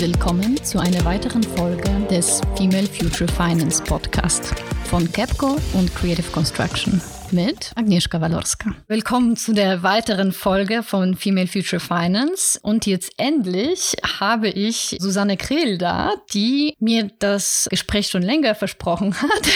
Willkommen 0.00 0.56
zu 0.64 0.78
einer 0.78 1.04
weiteren 1.04 1.42
Folge 1.42 1.90
des 2.10 2.40
Female 2.56 2.86
Future 2.86 3.30
Finance 3.30 3.82
Podcast 3.82 4.54
von 4.84 5.12
Capco 5.12 5.58
und 5.74 5.94
Creative 5.94 6.30
Construction 6.30 7.02
mit 7.32 7.72
Agnieszka 7.76 8.20
Walorska. 8.20 8.70
Willkommen 8.88 9.36
zu 9.36 9.52
der 9.52 9.82
weiteren 9.82 10.32
Folge 10.32 10.82
von 10.82 11.14
Female 11.14 11.46
Future 11.46 11.78
Finance. 11.78 12.58
Und 12.62 12.86
jetzt 12.86 13.12
endlich 13.18 13.96
habe 14.18 14.48
ich 14.48 14.96
Susanne 14.98 15.36
Krehl 15.36 15.78
da, 15.78 16.12
die 16.32 16.74
mir 16.80 17.10
das 17.18 17.68
Gespräch 17.70 18.08
schon 18.08 18.22
länger 18.22 18.54
versprochen 18.54 19.14
hat, 19.14 19.48